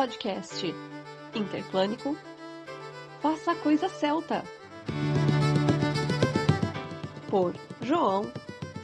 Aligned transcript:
podcast. 0.00 0.64
Interplânico 1.34 2.16
Faça 3.20 3.52
a 3.52 3.54
Coisa 3.54 3.86
Celta 3.86 4.42
por 7.28 7.54
João 7.82 8.32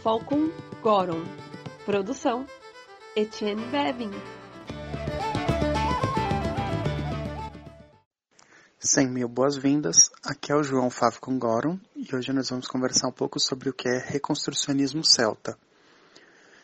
Falcon 0.02 0.50
Goron. 0.82 1.24
Produção 1.86 2.44
Etienne 3.16 3.64
Bevin. 3.70 4.10
Cem 8.78 9.08
mil 9.08 9.26
boas-vindas, 9.26 10.10
aqui 10.22 10.52
é 10.52 10.54
o 10.54 10.62
João 10.62 10.90
Falcon 10.90 11.38
Goron 11.38 11.78
e 11.96 12.14
hoje 12.14 12.30
nós 12.34 12.50
vamos 12.50 12.66
conversar 12.66 13.08
um 13.08 13.12
pouco 13.12 13.40
sobre 13.40 13.70
o 13.70 13.72
que 13.72 13.88
é 13.88 13.98
reconstrucionismo 13.98 15.02
celta. 15.02 15.56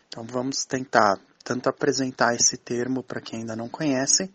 Então 0.08 0.22
vamos 0.24 0.66
tentar 0.66 1.18
tanto 1.42 1.68
apresentar 1.68 2.34
esse 2.34 2.56
termo 2.56 3.02
para 3.02 3.20
quem 3.20 3.40
ainda 3.40 3.56
não 3.56 3.68
conhece, 3.68 4.32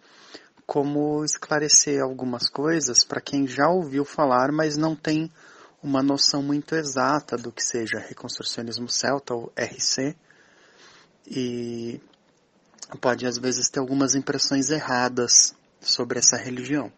como 0.65 1.23
esclarecer 1.23 2.01
algumas 2.01 2.49
coisas 2.49 3.03
para 3.03 3.21
quem 3.21 3.47
já 3.47 3.69
ouviu 3.69 4.03
falar, 4.03 4.51
mas 4.51 4.75
não 4.75 4.95
tem 4.95 5.31
uma 5.81 6.03
noção 6.03 6.41
muito 6.41 6.75
exata 6.75 7.37
do 7.37 7.51
que 7.51 7.63
seja 7.63 7.99
reconstrucionismo 7.99 8.89
celta 8.89 9.33
ou 9.33 9.51
RC 9.55 10.15
e 11.25 12.01
pode 13.01 13.25
às 13.25 13.37
vezes 13.37 13.69
ter 13.69 13.79
algumas 13.79 14.15
impressões 14.15 14.69
erradas 14.69 15.55
sobre 15.81 16.19
essa 16.19 16.37
religião. 16.37 16.91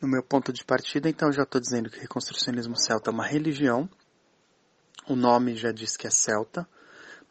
No 0.00 0.08
meu 0.08 0.22
ponto 0.22 0.52
de 0.52 0.64
partida, 0.64 1.08
então, 1.08 1.32
já 1.32 1.44
estou 1.44 1.60
dizendo 1.60 1.88
que 1.88 2.00
reconstrucionismo 2.00 2.76
celta 2.76 3.10
é 3.10 3.12
uma 3.12 3.26
religião. 3.26 3.88
O 5.08 5.16
nome 5.16 5.56
já 5.56 5.72
diz 5.72 5.96
que 5.96 6.06
é 6.06 6.10
celta. 6.10 6.68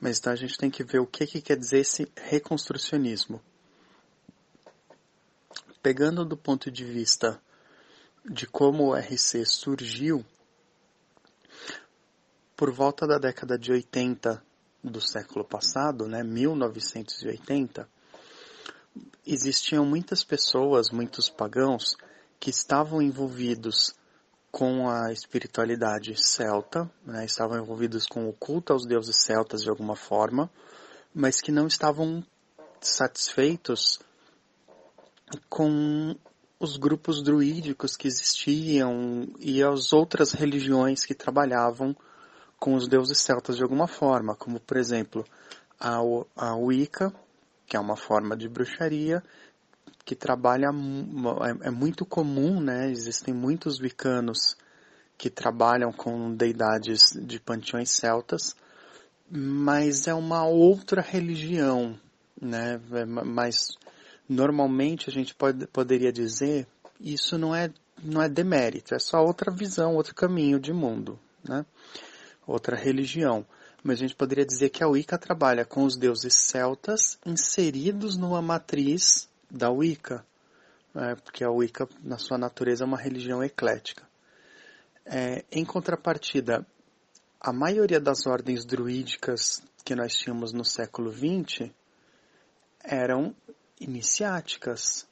Mas 0.04 0.20
então 0.20 0.34
a 0.34 0.36
gente 0.36 0.58
tem 0.58 0.70
que 0.70 0.84
ver 0.84 1.00
o 1.00 1.08
que, 1.08 1.26
que 1.26 1.42
quer 1.42 1.56
dizer 1.56 1.80
esse 1.80 2.12
reconstrucionismo. 2.18 3.42
Pegando 5.82 6.26
do 6.26 6.36
ponto 6.36 6.70
de 6.70 6.84
vista 6.84 7.42
de 8.30 8.46
como 8.46 8.90
o 8.90 8.96
RC 8.98 9.46
surgiu, 9.46 10.26
por 12.54 12.70
volta 12.70 13.08
da 13.08 13.18
década 13.18 13.58
de 13.58 13.72
80 13.72 14.44
do 14.84 15.00
século 15.00 15.46
passado, 15.46 16.06
né, 16.06 16.22
1980, 16.22 17.88
existiam 19.26 19.86
muitas 19.86 20.22
pessoas, 20.22 20.90
muitos 20.90 21.30
pagãos, 21.30 21.96
que 22.42 22.50
estavam 22.50 23.02
envolvidos 23.02 23.96
com 24.54 24.88
a 24.88 25.12
espiritualidade 25.12 26.14
celta, 26.16 26.88
né, 27.04 27.26
estavam 27.26 27.58
envolvidos 27.58 28.06
com 28.06 28.30
o 28.30 28.34
culto 28.34 28.72
aos 28.72 28.86
deuses 28.86 29.18
celtas 29.18 29.64
de 29.64 29.70
alguma 29.70 29.96
forma, 29.96 30.48
mas 31.12 31.42
que 31.42 31.52
não 31.52 31.66
estavam 31.66 32.24
satisfeitos 32.80 34.00
com 35.50 36.16
os 36.60 36.78
grupos 36.78 37.24
druídicos 37.24 37.98
que 37.98 38.08
existiam 38.08 39.28
e 39.40 39.64
as 39.64 39.92
outras 39.92 40.34
religiões 40.34 41.04
que 41.04 41.16
trabalhavam 41.16 41.96
com 42.60 42.76
os 42.76 42.88
deuses 42.88 43.18
celtas 43.22 43.58
de 43.58 43.64
alguma 43.64 43.88
forma, 43.88 44.36
como 44.36 44.60
por 44.60 44.78
exemplo 44.78 45.26
a, 45.80 45.98
a 46.36 46.56
Wicca, 46.56 47.12
que 47.66 47.76
é 47.76 47.80
uma 47.80 47.96
forma 47.96 48.38
de 48.38 48.48
bruxaria, 48.48 49.24
que 50.06 50.16
trabalha 50.16 50.68
é, 50.68 51.68
é 51.68 51.72
muito 51.72 52.06
comum, 52.06 52.60
né? 52.60 52.90
Existem 52.92 53.34
muitos 53.34 53.80
wicanos 53.80 54.58
que 55.18 55.30
trabalham 55.30 55.92
com 55.92 56.34
deidades 56.34 57.12
de 57.14 57.40
panteões 57.40 57.90
celtas, 57.90 58.56
mas 59.30 60.08
é 60.08 60.14
uma 60.14 60.46
outra 60.46 61.02
religião, 61.02 61.98
né? 62.42 62.82
É, 62.92 63.06
mas 63.06 63.78
normalmente 64.28 65.10
a 65.10 65.14
gente 65.14 65.34
pode, 65.34 65.66
poderia 65.68 66.12
dizer 66.12 66.68
isso 67.00 67.38
não 67.38 67.56
é 67.56 67.72
não 68.04 68.22
é 68.22 68.28
demérito, 68.28 68.94
é 68.94 69.00
só 69.00 69.24
outra 69.24 69.50
visão, 69.50 69.96
outro 69.96 70.14
caminho 70.14 70.60
de 70.60 70.74
mundo, 70.74 71.18
né? 71.48 71.66
Outra 72.46 72.76
religião. 72.76 73.46
Mas 73.82 73.98
a 73.98 74.02
gente 74.02 74.16
poderia 74.16 74.46
dizer 74.46 74.70
que 74.70 74.84
a 74.84 74.88
Wicca 74.88 75.18
trabalha 75.18 75.64
com 75.64 75.84
os 75.84 75.98
deuses 75.98 76.34
celtas 76.34 77.18
inseridos 77.26 78.18
numa 78.18 78.42
matriz 78.42 79.30
da 79.54 79.70
Wicca, 79.70 80.26
né? 80.96 81.16
porque 81.24 81.44
a 81.44 81.52
Wicca, 81.52 81.88
na 82.02 82.18
sua 82.18 82.40
natureza, 82.40 82.84
é 82.84 82.88
uma 82.88 82.98
religião 82.98 83.44
eclética. 83.44 84.04
É, 85.06 85.46
em 85.52 85.64
contrapartida, 85.64 86.66
a 87.40 87.54
maioria 87.54 88.00
das 88.00 88.26
ordens 88.26 88.66
druídicas 88.66 89.62
que 89.86 89.94
nós 89.94 90.14
tínhamos 90.14 90.54
no 90.54 90.66
século 90.66 91.12
XX 91.12 91.70
eram 92.84 93.36
iniciáticas, 93.80 95.08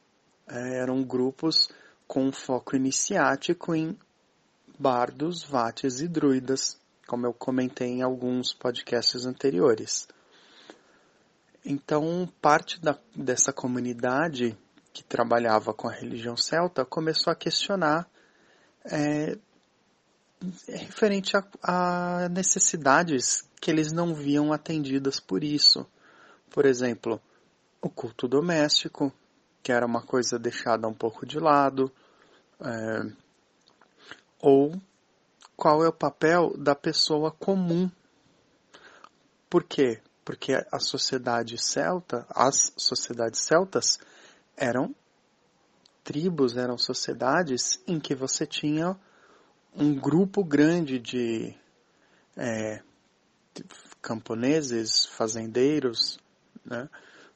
é, 0.48 0.80
eram 0.80 1.04
grupos 1.04 1.70
com 2.08 2.32
foco 2.32 2.76
iniciático 2.76 3.76
em 3.76 3.98
bardos, 4.80 5.44
vates 5.44 6.00
e 6.00 6.08
druidas, 6.08 6.80
como 7.06 7.28
eu 7.28 7.34
comentei 7.34 7.90
em 7.90 8.02
alguns 8.02 8.54
podcasts 8.54 9.26
anteriores. 9.26 10.08
Então, 11.64 12.28
parte 12.42 12.80
da, 12.82 12.98
dessa 13.16 13.54
comunidade 13.54 14.58
que 14.92 15.04
trabalhava 15.04 15.74
com 15.74 15.88
a 15.88 15.92
religião 15.92 16.36
celta 16.36 16.84
começou 16.84 17.32
a 17.32 17.36
questionar 17.36 18.10
é, 18.84 19.38
referente 20.68 21.38
a, 21.38 21.44
a 21.62 22.30
necessidades 22.30 23.48
que 23.60 23.70
eles 23.70 23.92
não 23.92 24.14
viam 24.14 24.52
atendidas 24.52 25.20
por 25.20 25.44
isso. 25.44 25.86
Por 26.50 26.66
exemplo, 26.66 27.22
o 27.82 27.90
culto 27.90 28.28
doméstico, 28.28 29.14
que 29.62 29.72
era 29.72 29.86
uma 29.86 30.02
coisa 30.02 30.40
deixada 30.40 30.88
um 30.88 30.94
pouco 30.94 31.26
de 31.26 31.40
lado, 31.40 31.92
é, 32.60 33.12
ou 34.40 34.74
qual 35.56 35.84
é 35.84 35.88
o 35.88 35.94
papel 35.94 36.58
da 36.58 36.74
pessoa 36.74 37.32
comum. 37.32 37.90
Por 39.48 39.64
quê? 39.64 40.02
Porque 40.32 40.54
a 40.72 40.80
sociedade 40.80 41.58
celta, 41.58 42.26
as 42.30 42.72
sociedades 42.78 43.42
celtas 43.42 44.00
eram 44.56 44.96
tribos, 46.06 46.56
eram 46.56 46.78
sociedades 46.78 47.84
em 47.86 48.00
que 48.00 48.16
você 48.16 48.46
tinha 48.46 48.98
um 49.76 49.94
grupo 49.94 50.42
grande 50.42 51.00
de 51.00 51.54
é, 52.38 52.82
camponeses, 54.02 55.06
fazendeiros, 55.06 56.18
né? 56.64 56.88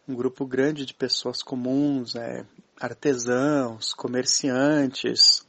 um 0.08 0.16
grupo 0.16 0.46
grande 0.46 0.86
de 0.86 0.94
pessoas 0.94 1.44
comuns, 1.44 2.16
é, 2.16 2.46
artesãos, 2.80 3.94
comerciantes, 3.94 5.46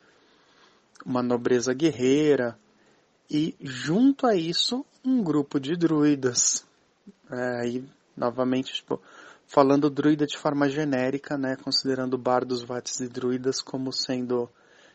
uma 1.05 1.23
nobreza 1.23 1.73
guerreira 1.73 2.59
e 3.31 3.55
junto 3.61 4.27
a 4.27 4.35
isso 4.35 4.85
um 5.05 5.23
grupo 5.23 5.61
de 5.61 5.77
druidas, 5.77 6.66
aí, 7.31 7.85
novamente, 8.17 8.73
tipo, 8.73 9.01
falando 9.47 9.91
druida 9.91 10.27
de 10.27 10.37
forma 10.37 10.69
genérica, 10.69 11.37
né, 11.37 11.57
considerando 11.57 12.19
bardos, 12.19 12.63
vates 12.63 13.01
e 13.01 13.09
druidas 13.09 13.61
como 13.61 13.93
sendo 13.93 14.49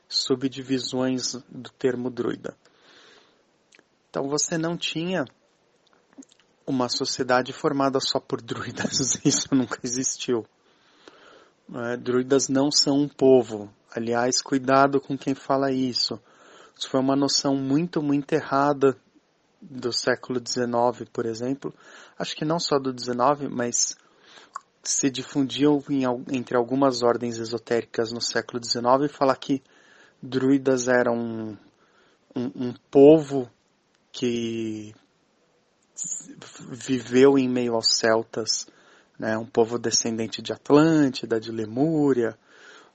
subdivisões 0.08 1.34
do 1.50 1.70
termo 1.72 2.10
druida. 2.10 2.56
Então 4.10 4.28
você 4.28 4.58
não 4.58 4.76
tinha 4.76 5.24
uma 6.68 6.90
sociedade 6.90 7.54
formada 7.54 8.00
só 8.00 8.20
por 8.20 8.42
druidas, 8.42 9.20
isso 9.24 9.54
nunca 9.56 9.80
existiu. 9.84 10.46
É, 11.74 11.96
druidas 11.96 12.50
não 12.50 12.70
são 12.70 12.98
um 12.98 13.08
povo. 13.08 13.74
Aliás, 13.96 14.42
cuidado 14.42 15.00
com 15.00 15.18
quem 15.18 15.34
fala 15.34 15.72
isso. 15.72 16.20
Isso 16.78 16.90
foi 16.90 17.00
uma 17.00 17.16
noção 17.16 17.56
muito, 17.56 18.02
muito 18.02 18.34
errada 18.34 18.98
do 19.62 19.94
século 19.94 20.40
XIX, 20.40 21.08
por 21.12 21.26
exemplo, 21.26 21.74
acho 22.18 22.36
que 22.36 22.44
não 22.44 22.60
só 22.60 22.80
do 22.80 22.92
XIX, 22.98 23.50
mas 23.50 23.96
se 24.84 25.10
difundiam 25.10 25.84
em, 25.90 26.04
entre 26.36 26.58
algumas 26.58 27.04
ordens 27.04 27.38
esotéricas 27.38 28.12
no 28.12 28.22
século 28.22 28.64
XIX 28.64 29.12
falar 29.12 29.36
que 29.36 29.62
druidas 30.22 30.88
eram 30.88 31.16
um, 31.16 31.58
um, 32.36 32.68
um 32.68 32.74
povo 32.90 33.50
que 34.12 34.94
viveu 36.72 37.38
em 37.38 37.48
meio 37.48 37.76
aos 37.76 37.96
celtas, 37.96 38.68
né, 39.18 39.38
um 39.38 39.46
povo 39.46 39.78
descendente 39.78 40.42
de 40.42 40.52
Atlântida, 40.52 41.40
de 41.40 41.52
Lemúria, 41.52 42.36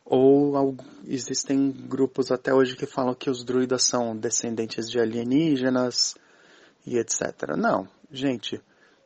ou 0.05 0.77
existem 1.07 1.71
grupos 1.71 2.31
até 2.31 2.53
hoje 2.53 2.77
que 2.77 2.87
falam 2.87 3.15
que 3.15 3.31
os 3.31 3.45
druidas 3.45 3.85
são 3.85 4.17
descendentes 4.17 4.89
de 4.89 5.01
alienígenas, 5.01 6.15
e 6.87 6.99
etc. 6.99 7.57
Não, 7.57 7.89
gente, 8.11 8.61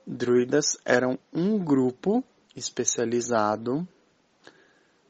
druidas 0.07 0.77
eram 0.85 1.19
um 1.33 1.59
grupo 1.59 2.23
especializado 2.55 3.87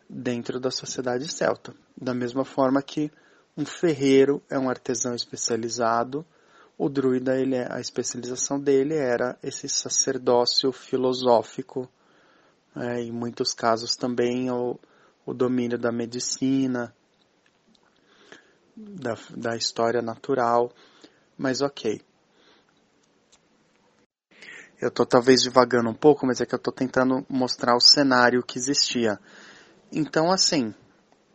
dentro 0.08 0.60
da 0.60 0.70
sociedade 0.70 1.30
celta. 1.30 1.74
Da 1.96 2.14
mesma 2.14 2.44
forma 2.44 2.82
que 2.82 3.10
um 3.56 3.66
ferreiro 3.66 4.42
é 4.48 4.58
um 4.58 4.68
artesão 4.70 5.14
especializado, 5.14 6.24
o 6.78 6.88
druida, 6.88 7.38
ele, 7.38 7.56
a 7.58 7.78
especialização 7.78 8.58
dele 8.58 8.94
era 8.94 9.38
esse 9.42 9.68
sacerdócio 9.68 10.72
filosófico 10.72 11.86
é, 12.76 13.00
em 13.00 13.10
muitos 13.10 13.52
casos 13.52 13.96
também 13.96 14.50
o, 14.50 14.78
o 15.26 15.34
domínio 15.34 15.78
da 15.78 15.90
medicina, 15.90 16.94
da, 18.76 19.16
da 19.36 19.56
história 19.56 20.00
natural, 20.00 20.72
mas 21.36 21.60
ok. 21.60 22.00
Eu 24.80 24.88
estou 24.88 25.04
talvez 25.04 25.42
divagando 25.42 25.90
um 25.90 25.94
pouco, 25.94 26.26
mas 26.26 26.40
é 26.40 26.46
que 26.46 26.54
eu 26.54 26.58
estou 26.58 26.72
tentando 26.72 27.24
mostrar 27.28 27.76
o 27.76 27.80
cenário 27.80 28.42
que 28.42 28.58
existia. 28.58 29.18
Então, 29.92 30.32
assim, 30.32 30.74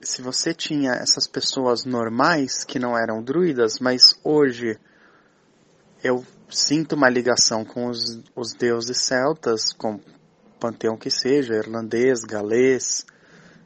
se 0.01 0.21
você 0.21 0.53
tinha 0.53 0.93
essas 0.93 1.27
pessoas 1.27 1.85
normais 1.85 2.63
que 2.63 2.79
não 2.79 2.97
eram 2.97 3.21
druidas, 3.21 3.79
mas 3.79 4.19
hoje 4.23 4.79
eu 6.03 6.25
sinto 6.49 6.95
uma 6.95 7.09
ligação 7.09 7.63
com 7.63 7.87
os, 7.87 8.19
os 8.35 8.53
deuses 8.53 8.99
celtas, 8.99 9.71
com 9.73 9.99
panteão 10.59 10.97
que 10.97 11.11
seja, 11.11 11.53
irlandês, 11.53 12.21
galês, 12.21 13.05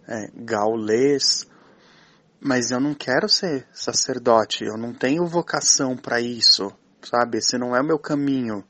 é, 0.07 0.29
gaulês, 0.33 1.47
mas 2.39 2.71
eu 2.71 2.79
não 2.79 2.93
quero 2.93 3.29
ser 3.29 3.67
sacerdote, 3.73 4.63
eu 4.63 4.77
não 4.77 4.93
tenho 4.93 5.25
vocação 5.25 5.95
para 5.95 6.19
isso, 6.19 6.71
sabe? 7.01 7.37
Esse 7.37 7.57
não 7.57 7.75
é 7.75 7.81
o 7.81 7.85
meu 7.85 7.99
caminho. 7.99 8.63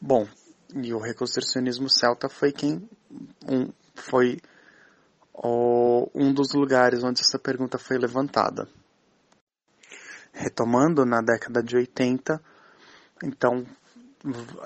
Bom, 0.00 0.26
e 0.74 0.92
o 0.92 0.98
reconstrucionismo 0.98 1.88
celta 1.88 2.28
foi 2.28 2.52
quem 2.52 2.88
um, 3.48 3.72
foi 3.94 4.38
o, 5.32 6.10
um 6.14 6.32
dos 6.32 6.52
lugares 6.52 7.02
onde 7.02 7.20
essa 7.20 7.38
pergunta 7.38 7.78
foi 7.78 7.98
levantada. 7.98 8.68
Retomando 10.32 11.06
na 11.06 11.22
década 11.22 11.62
de 11.62 11.76
80, 11.76 12.40
então 13.24 13.64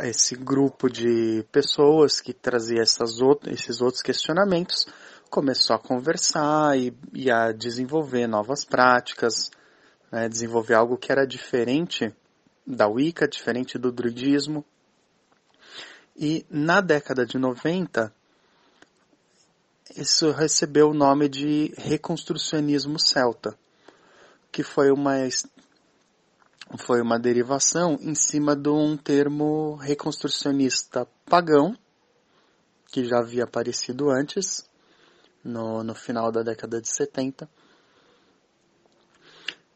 esse 0.00 0.34
grupo 0.34 0.88
de 0.88 1.44
pessoas 1.52 2.20
que 2.20 2.32
trazia 2.32 2.82
essas 2.82 3.20
outras, 3.20 3.54
esses 3.54 3.80
outros 3.80 4.02
questionamentos 4.02 4.86
começou 5.28 5.76
a 5.76 5.78
conversar 5.78 6.76
e, 6.76 6.92
e 7.12 7.30
a 7.30 7.52
desenvolver 7.52 8.26
novas 8.26 8.64
práticas, 8.64 9.50
né, 10.10 10.28
desenvolver 10.28 10.74
algo 10.74 10.96
que 10.96 11.12
era 11.12 11.24
diferente 11.24 12.12
da 12.66 12.88
Wicca, 12.88 13.28
diferente 13.28 13.78
do 13.78 13.92
druidismo, 13.92 14.64
e 16.20 16.44
na 16.50 16.82
década 16.82 17.24
de 17.24 17.38
90, 17.38 18.14
isso 19.96 20.30
recebeu 20.32 20.90
o 20.90 20.94
nome 20.94 21.30
de 21.30 21.72
reconstrucionismo 21.78 23.00
celta, 23.00 23.58
que 24.52 24.62
foi 24.62 24.90
uma, 24.90 25.14
foi 26.76 27.00
uma 27.00 27.18
derivação 27.18 27.98
em 28.02 28.14
cima 28.14 28.54
de 28.54 28.68
um 28.68 28.98
termo 28.98 29.76
reconstrucionista 29.76 31.08
pagão, 31.24 31.74
que 32.92 33.02
já 33.06 33.20
havia 33.20 33.44
aparecido 33.44 34.10
antes, 34.10 34.68
no, 35.42 35.82
no 35.82 35.94
final 35.94 36.30
da 36.30 36.42
década 36.42 36.82
de 36.82 36.88
70, 36.90 37.48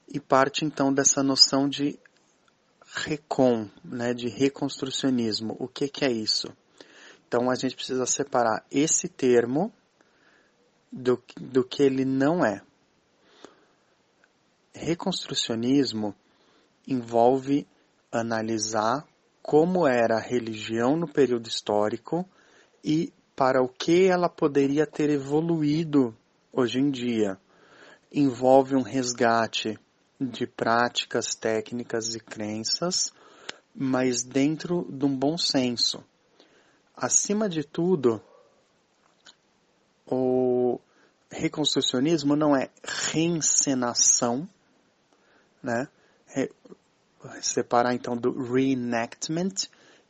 e 0.09 0.21
parte 0.21 0.63
então 0.63 0.93
dessa 0.93 1.23
noção 1.23 1.67
de 1.67 1.99
recon, 2.95 3.69
né, 3.85 4.15
de 4.15 4.29
reconstrucionismo. 4.29 5.57
O 5.59 5.67
que, 5.67 5.89
que 5.89 6.05
é 6.05 6.13
isso? 6.13 6.49
Então 7.27 7.51
a 7.51 7.55
gente 7.57 7.75
precisa 7.75 8.07
separar 8.07 8.65
esse 8.71 9.09
termo 9.09 9.73
do, 10.93 11.21
do 11.37 11.65
que 11.65 11.83
ele 11.83 12.05
não 12.05 12.45
é. 12.45 12.63
Reconstrucionismo 14.73 16.15
envolve 16.87 17.67
analisar 18.13 19.07
como 19.43 19.87
era 19.87 20.17
a 20.17 20.21
religião 20.21 20.97
no 20.97 21.09
período 21.09 21.49
histórico 21.49 22.29
e 22.83 23.13
para 23.35 23.63
o 23.63 23.69
que 23.69 24.07
ela 24.07 24.29
poderia 24.29 24.87
ter 24.87 25.11
evoluído 25.11 26.17
hoje 26.53 26.79
em 26.79 26.91
dia. 26.91 27.37
Envolve 28.13 28.77
um 28.77 28.83
resgate 28.83 29.79
de 30.21 30.47
práticas, 30.47 31.35
técnicas 31.35 32.15
e 32.15 32.21
crenças, 32.21 33.13
mas 33.75 34.23
dentro 34.23 34.87
de 34.91 35.05
um 35.05 35.17
bom 35.17 35.37
senso. 35.37 36.05
Acima 36.97 37.49
de 37.49 37.65
tudo, 37.65 38.23
o 40.07 40.79
reconstrucionismo 41.31 42.37
não 42.37 42.57
é 42.57 42.71
reencenação, 43.13 44.49
né? 45.63 45.89
separar 47.41 47.95
então 47.95 48.17
do 48.17 48.31
reenactment, 48.43 49.69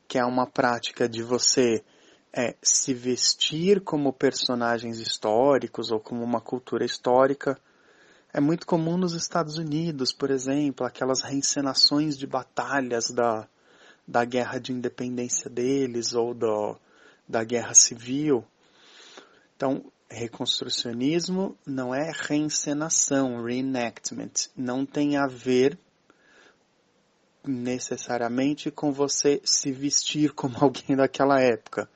que 0.09 0.19
é 0.19 0.25
uma 0.25 0.47
prática 0.47 1.09
de 1.09 1.23
você 1.23 1.85
é, 2.33 2.57
se 2.63 2.93
vestir 2.93 3.81
como 3.81 4.13
personagens 4.13 4.99
históricos 4.99 5.91
ou 5.91 6.01
como 6.01 6.23
uma 6.23 6.41
cultura 6.41 6.85
histórica 6.85 7.59
é 8.35 8.41
muito 8.41 8.67
comum 8.67 8.97
nos 8.97 9.15
Estados 9.15 9.59
Unidos, 9.59 10.13
por 10.13 10.29
exemplo, 10.29 10.85
aquelas 10.85 11.23
reencenações 11.23 12.19
de 12.19 12.27
batalhas 12.27 13.09
da, 13.11 13.47
da 14.09 14.25
guerra 14.25 14.59
de 14.59 14.73
independência 14.73 15.49
deles 15.49 16.15
ou 16.15 16.35
do, 16.35 16.77
da 17.29 17.45
guerra 17.45 17.75
civil. 17.75 18.45
Então, 19.55 19.85
reconstrucionismo 20.11 21.57
não 21.65 21.95
é 21.95 22.11
reencenação, 22.13 23.41
reenactment. 23.41 24.33
Não 24.57 24.85
tem 24.85 25.17
a 25.17 25.29
ver 25.29 25.79
necessariamente 27.47 28.69
com 28.69 28.91
você 28.91 29.41
se 29.45 29.71
vestir 29.71 30.33
como 30.35 30.57
alguém 30.61 30.97
daquela 30.97 31.41
época. 31.41 31.89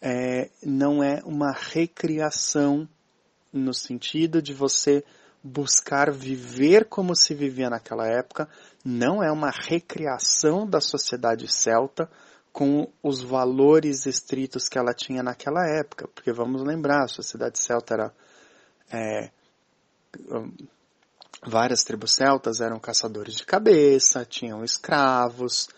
É, 0.00 0.48
não 0.62 1.02
é 1.02 1.20
uma 1.24 1.50
recriação 1.50 2.88
no 3.52 3.74
sentido 3.74 4.40
de 4.40 4.54
você 4.54 5.02
buscar 5.46 6.10
viver 6.10 6.86
como 6.86 7.14
se 7.14 7.34
vivia 7.34 7.70
naquela 7.70 8.06
época, 8.06 8.48
não 8.84 9.22
é 9.22 9.30
uma 9.30 9.50
recriação 9.50 10.68
da 10.68 10.80
sociedade 10.80 11.46
celta 11.48 12.10
com 12.52 12.90
os 13.02 13.22
valores 13.22 14.06
estritos 14.06 14.68
que 14.68 14.78
ela 14.78 14.92
tinha 14.94 15.22
naquela 15.22 15.66
época, 15.78 16.08
porque 16.08 16.32
vamos 16.32 16.62
lembrar, 16.62 17.04
a 17.04 17.08
sociedade 17.08 17.62
celta 17.62 17.94
era 17.94 18.14
é, 18.90 19.30
várias 21.46 21.84
tribos 21.84 22.14
celtas 22.14 22.60
eram 22.60 22.80
caçadores 22.80 23.36
de 23.36 23.44
cabeça, 23.44 24.24
tinham 24.24 24.64
escravos, 24.64 25.68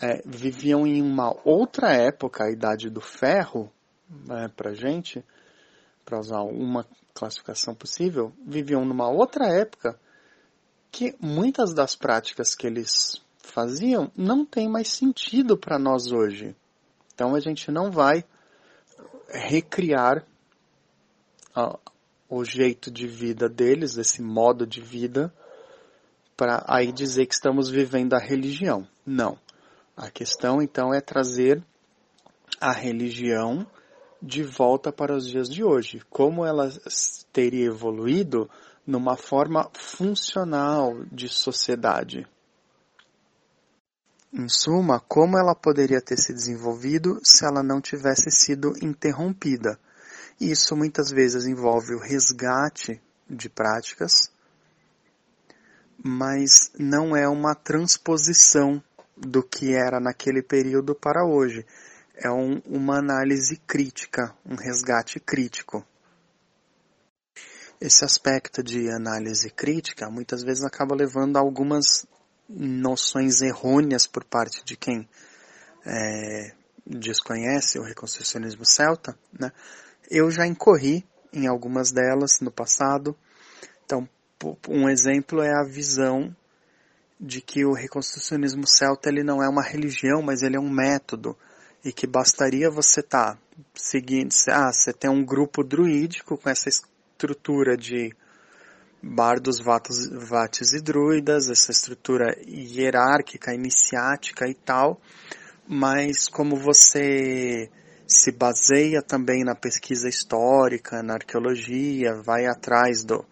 é, 0.00 0.20
viviam 0.26 0.86
em 0.86 1.00
uma 1.00 1.34
outra 1.44 1.92
época, 1.92 2.44
a 2.44 2.50
idade 2.50 2.90
do 2.90 3.00
ferro, 3.00 3.72
né, 4.08 4.50
para 4.54 4.74
gente, 4.74 5.24
para 6.04 6.18
usar 6.18 6.42
uma 6.42 6.86
classificação 7.16 7.74
possível, 7.74 8.32
viviam 8.46 8.84
numa 8.84 9.08
outra 9.08 9.46
época 9.46 9.98
que 10.90 11.14
muitas 11.20 11.74
das 11.74 11.96
práticas 11.96 12.54
que 12.54 12.66
eles 12.66 13.20
faziam 13.38 14.10
não 14.16 14.44
tem 14.44 14.68
mais 14.68 14.88
sentido 14.88 15.56
para 15.56 15.78
nós 15.78 16.12
hoje. 16.12 16.54
Então 17.14 17.34
a 17.34 17.40
gente 17.40 17.70
não 17.70 17.90
vai 17.90 18.24
recriar 19.28 20.24
uh, 21.56 21.78
o 22.28 22.44
jeito 22.44 22.90
de 22.90 23.06
vida 23.06 23.48
deles, 23.48 23.96
esse 23.96 24.20
modo 24.20 24.66
de 24.66 24.80
vida, 24.80 25.32
para 26.36 26.64
aí 26.68 26.92
dizer 26.92 27.26
que 27.26 27.34
estamos 27.34 27.70
vivendo 27.70 28.14
a 28.14 28.18
religião. 28.18 28.86
Não. 29.04 29.38
A 29.96 30.10
questão 30.10 30.60
então 30.60 30.92
é 30.92 31.00
trazer 31.00 31.62
a 32.60 32.72
religião 32.72 33.66
de 34.22 34.42
volta 34.42 34.92
para 34.92 35.14
os 35.14 35.26
dias 35.26 35.48
de 35.48 35.62
hoje. 35.62 36.00
Como 36.10 36.44
ela 36.44 36.70
teria 37.32 37.66
evoluído 37.66 38.48
numa 38.86 39.16
forma 39.16 39.68
funcional 39.74 41.04
de 41.10 41.28
sociedade. 41.28 42.26
Em 44.32 44.48
suma, 44.48 45.00
como 45.00 45.38
ela 45.38 45.54
poderia 45.54 46.00
ter 46.00 46.16
se 46.16 46.32
desenvolvido 46.32 47.18
se 47.22 47.44
ela 47.44 47.62
não 47.62 47.80
tivesse 47.80 48.30
sido 48.30 48.74
interrompida. 48.82 49.78
Isso 50.40 50.76
muitas 50.76 51.10
vezes 51.10 51.46
envolve 51.46 51.94
o 51.94 51.98
resgate 51.98 53.00
de 53.28 53.48
práticas, 53.48 54.30
mas 56.04 56.70
não 56.78 57.16
é 57.16 57.26
uma 57.26 57.54
transposição 57.54 58.82
do 59.16 59.42
que 59.42 59.74
era 59.74 59.98
naquele 59.98 60.42
período 60.42 60.94
para 60.94 61.24
hoje 61.24 61.64
é 62.16 62.30
um, 62.30 62.60
uma 62.64 62.98
análise 62.98 63.56
crítica, 63.66 64.34
um 64.44 64.54
resgate 64.54 65.20
crítico. 65.20 65.86
Esse 67.78 68.04
aspecto 68.04 68.62
de 68.62 68.90
análise 68.90 69.50
crítica 69.50 70.10
muitas 70.10 70.42
vezes 70.42 70.64
acaba 70.64 70.94
levando 70.94 71.36
a 71.36 71.40
algumas 71.40 72.06
noções 72.48 73.42
errôneas 73.42 74.06
por 74.06 74.24
parte 74.24 74.64
de 74.64 74.76
quem 74.76 75.06
é, 75.84 76.52
desconhece 76.86 77.78
o 77.78 77.82
reconstrucionismo 77.82 78.64
celta. 78.64 79.18
Né? 79.38 79.52
Eu 80.10 80.30
já 80.30 80.46
incorri 80.46 81.04
em 81.32 81.46
algumas 81.46 81.92
delas 81.92 82.40
no 82.40 82.50
passado. 82.50 83.14
Então, 83.84 84.08
um 84.68 84.88
exemplo 84.88 85.42
é 85.42 85.52
a 85.52 85.64
visão 85.64 86.34
de 87.20 87.42
que 87.42 87.64
o 87.64 87.74
reconstrucionismo 87.74 88.66
celta 88.66 89.10
ele 89.10 89.22
não 89.22 89.42
é 89.42 89.48
uma 89.48 89.62
religião, 89.62 90.22
mas 90.22 90.42
ele 90.42 90.56
é 90.56 90.60
um 90.60 90.70
método 90.70 91.36
e 91.86 91.92
que 91.92 92.04
bastaria 92.04 92.68
você 92.68 92.98
estar 92.98 93.34
tá 93.34 93.38
seguindo, 93.72 94.34
ah, 94.50 94.72
você 94.72 94.92
tem 94.92 95.08
um 95.08 95.24
grupo 95.24 95.62
druídico 95.62 96.36
com 96.36 96.50
essa 96.50 96.68
estrutura 96.68 97.76
de 97.76 98.12
bardos, 99.00 99.60
vatos, 99.60 100.08
vates 100.28 100.72
e 100.72 100.82
druidas, 100.82 101.48
essa 101.48 101.70
estrutura 101.70 102.36
hierárquica, 102.44 103.54
iniciática 103.54 104.48
e 104.48 104.54
tal, 104.54 105.00
mas 105.68 106.26
como 106.26 106.56
você 106.56 107.70
se 108.04 108.32
baseia 108.32 109.00
também 109.00 109.44
na 109.44 109.54
pesquisa 109.54 110.08
histórica, 110.08 111.04
na 111.04 111.14
arqueologia, 111.14 112.20
vai 112.20 112.46
atrás 112.46 113.04
do, 113.04 113.24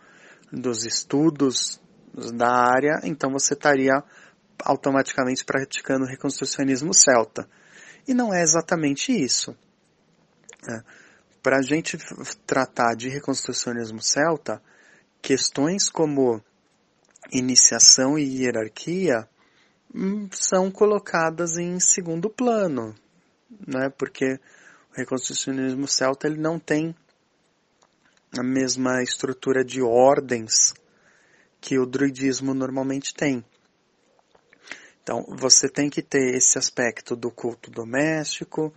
dos 0.52 0.84
estudos 0.84 1.80
da 2.32 2.52
área, 2.52 3.00
então 3.02 3.32
você 3.32 3.54
estaria 3.54 4.00
automaticamente 4.62 5.44
praticando 5.44 6.06
reconstrucionismo 6.06 6.94
celta. 6.94 7.48
E 8.06 8.14
não 8.14 8.32
é 8.32 8.42
exatamente 8.42 9.12
isso. 9.12 9.56
É. 10.68 10.82
Para 11.42 11.58
a 11.58 11.62
gente 11.62 11.98
tratar 12.46 12.94
de 12.94 13.08
reconstrucionismo 13.08 14.02
celta, 14.02 14.62
questões 15.20 15.90
como 15.90 16.42
iniciação 17.32 18.18
e 18.18 18.42
hierarquia 18.42 19.28
hum, 19.94 20.28
são 20.32 20.70
colocadas 20.70 21.56
em 21.58 21.78
segundo 21.80 22.30
plano, 22.30 22.94
né? 23.66 23.90
porque 23.90 24.40
o 24.92 24.96
reconstrucionismo 24.96 25.86
celta 25.86 26.26
ele 26.26 26.38
não 26.38 26.58
tem 26.58 26.94
a 28.38 28.42
mesma 28.42 29.02
estrutura 29.02 29.64
de 29.64 29.80
ordens 29.82 30.74
que 31.60 31.78
o 31.78 31.86
druidismo 31.86 32.52
normalmente 32.52 33.14
tem. 33.14 33.44
Então, 35.04 35.22
você 35.28 35.68
tem 35.68 35.88
que 35.88 36.02
ter 36.02 36.34
esse 36.34 36.58
aspecto 36.58 37.14
do 37.14 37.30
culto 37.30 37.70
doméstico, 37.70 38.74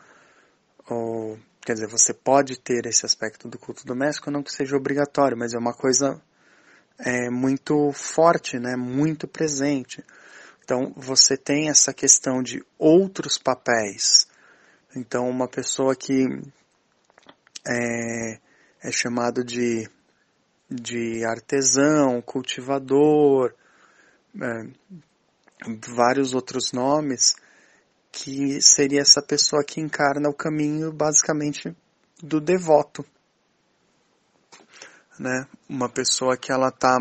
ou, 0.89 1.39
quer 1.61 1.73
dizer, 1.73 1.87
você 1.87 2.13
pode 2.13 2.59
ter 2.59 2.85
esse 2.85 3.05
aspecto 3.05 3.47
do 3.47 3.57
culto 3.57 3.85
doméstico, 3.85 4.29
não 4.29 4.43
que 4.43 4.51
seja 4.51 4.75
obrigatório, 4.75 5.37
mas 5.37 5.53
é 5.53 5.57
uma 5.57 5.73
coisa 5.73 6.21
é, 6.99 7.29
muito 7.29 7.91
forte, 7.93 8.59
né, 8.59 8.75
muito 8.75 9.25
presente. 9.25 10.03
Então, 10.63 10.93
você 10.97 11.37
tem 11.37 11.69
essa 11.69 11.93
questão 11.93 12.43
de 12.43 12.61
outros 12.77 13.37
papéis. 13.37 14.27
Então, 14.95 15.29
uma 15.29 15.47
pessoa 15.47 15.95
que 15.95 16.25
é, 17.65 18.39
é 18.83 18.91
chamado 18.91 19.43
de 19.45 19.89
de 20.69 21.23
artesão, 21.23 22.21
cultivador, 22.21 23.53
é, 24.39 24.67
vários 25.87 26.33
outros 26.33 26.71
nomes, 26.71 27.35
que 28.11 28.61
seria 28.61 29.01
essa 29.01 29.21
pessoa 29.21 29.63
que 29.63 29.81
encarna 29.81 30.29
o 30.29 30.33
caminho 30.33 30.91
basicamente 30.91 31.75
do 32.21 32.39
devoto. 32.39 33.05
Né? 35.19 35.47
Uma 35.67 35.89
pessoa 35.89 36.37
que 36.37 36.51
ela 36.51 36.71
tá, 36.71 36.97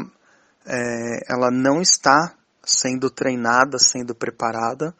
é, 0.66 1.32
ela 1.32 1.50
não 1.50 1.80
está 1.80 2.34
sendo 2.64 3.10
treinada, 3.10 3.78
sendo 3.78 4.14
preparada 4.14 4.94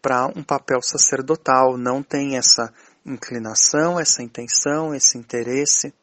para 0.00 0.26
um 0.34 0.42
papel 0.42 0.80
sacerdotal, 0.82 1.76
não 1.76 2.02
tem 2.02 2.36
essa 2.36 2.72
inclinação, 3.04 4.00
essa 4.00 4.22
intenção, 4.22 4.94
esse 4.94 5.18
interesse 5.18 5.94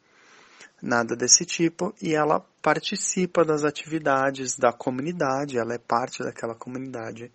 nada 0.82 1.14
desse 1.14 1.44
tipo, 1.44 1.94
e 2.00 2.14
ela 2.14 2.44
participa 2.62 3.44
das 3.44 3.64
atividades 3.64 4.56
da 4.56 4.72
comunidade, 4.72 5.58
ela 5.58 5.74
é 5.74 5.78
parte 5.78 6.22
daquela 6.22 6.54
comunidade. 6.54 7.32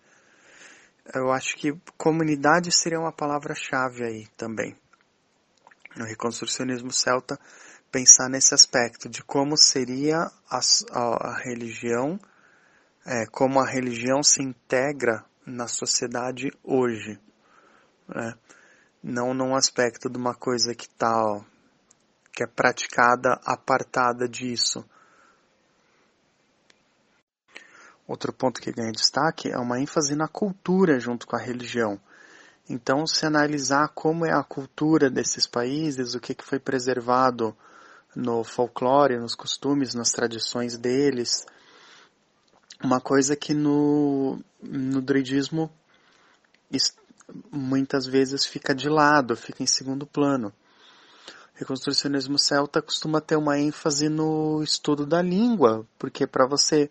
Eu 1.14 1.30
acho 1.32 1.56
que 1.56 1.72
comunidade 1.96 2.70
seria 2.72 2.98
uma 2.98 3.12
palavra-chave 3.12 4.04
aí 4.04 4.26
também. 4.36 4.76
No 5.96 6.04
reconstrucionismo 6.04 6.92
celta, 6.92 7.38
pensar 7.90 8.28
nesse 8.28 8.54
aspecto 8.54 9.08
de 9.08 9.22
como 9.22 9.56
seria 9.56 10.30
a, 10.50 10.60
a, 10.90 11.28
a 11.30 11.38
religião, 11.38 12.18
é, 13.04 13.26
como 13.26 13.60
a 13.60 13.66
religião 13.66 14.22
se 14.22 14.42
integra 14.42 15.24
na 15.46 15.68
sociedade 15.68 16.50
hoje. 16.62 17.18
Né? 18.08 18.34
Não 19.02 19.32
num 19.32 19.54
aspecto 19.54 20.10
de 20.10 20.18
uma 20.18 20.34
coisa 20.34 20.74
que 20.74 20.86
está 20.86 21.44
que 22.32 22.42
é 22.42 22.46
praticada 22.46 23.40
apartada 23.46 24.28
disso. 24.28 24.84
Outro 28.06 28.32
ponto 28.32 28.60
que 28.60 28.72
ganha 28.72 28.92
destaque 28.92 29.50
é 29.50 29.58
uma 29.58 29.80
ênfase 29.80 30.14
na 30.14 30.28
cultura 30.28 30.98
junto 31.00 31.26
com 31.26 31.36
a 31.36 31.40
religião. 31.40 32.00
Então, 32.68 33.06
se 33.06 33.26
analisar 33.26 33.88
como 33.88 34.24
é 34.24 34.32
a 34.32 34.42
cultura 34.42 35.10
desses 35.10 35.46
países, 35.46 36.14
o 36.14 36.20
que, 36.20 36.34
que 36.34 36.44
foi 36.44 36.58
preservado 36.58 37.56
no 38.14 38.42
folclore, 38.44 39.18
nos 39.18 39.34
costumes, 39.34 39.94
nas 39.94 40.10
tradições 40.10 40.78
deles, 40.78 41.44
uma 42.82 43.00
coisa 43.00 43.36
que 43.36 43.54
no, 43.54 44.40
no 44.62 45.00
druidismo 45.00 45.70
muitas 47.50 48.06
vezes 48.06 48.46
fica 48.46 48.74
de 48.74 48.88
lado, 48.88 49.36
fica 49.36 49.62
em 49.62 49.66
segundo 49.66 50.06
plano 50.06 50.52
reconstrucionismo 51.56 52.38
celta 52.38 52.82
costuma 52.82 53.20
ter 53.20 53.36
uma 53.36 53.58
ênfase 53.58 54.08
no 54.08 54.62
estudo 54.62 55.06
da 55.06 55.22
língua, 55.22 55.86
porque 55.98 56.26
para 56.26 56.46
você, 56.46 56.90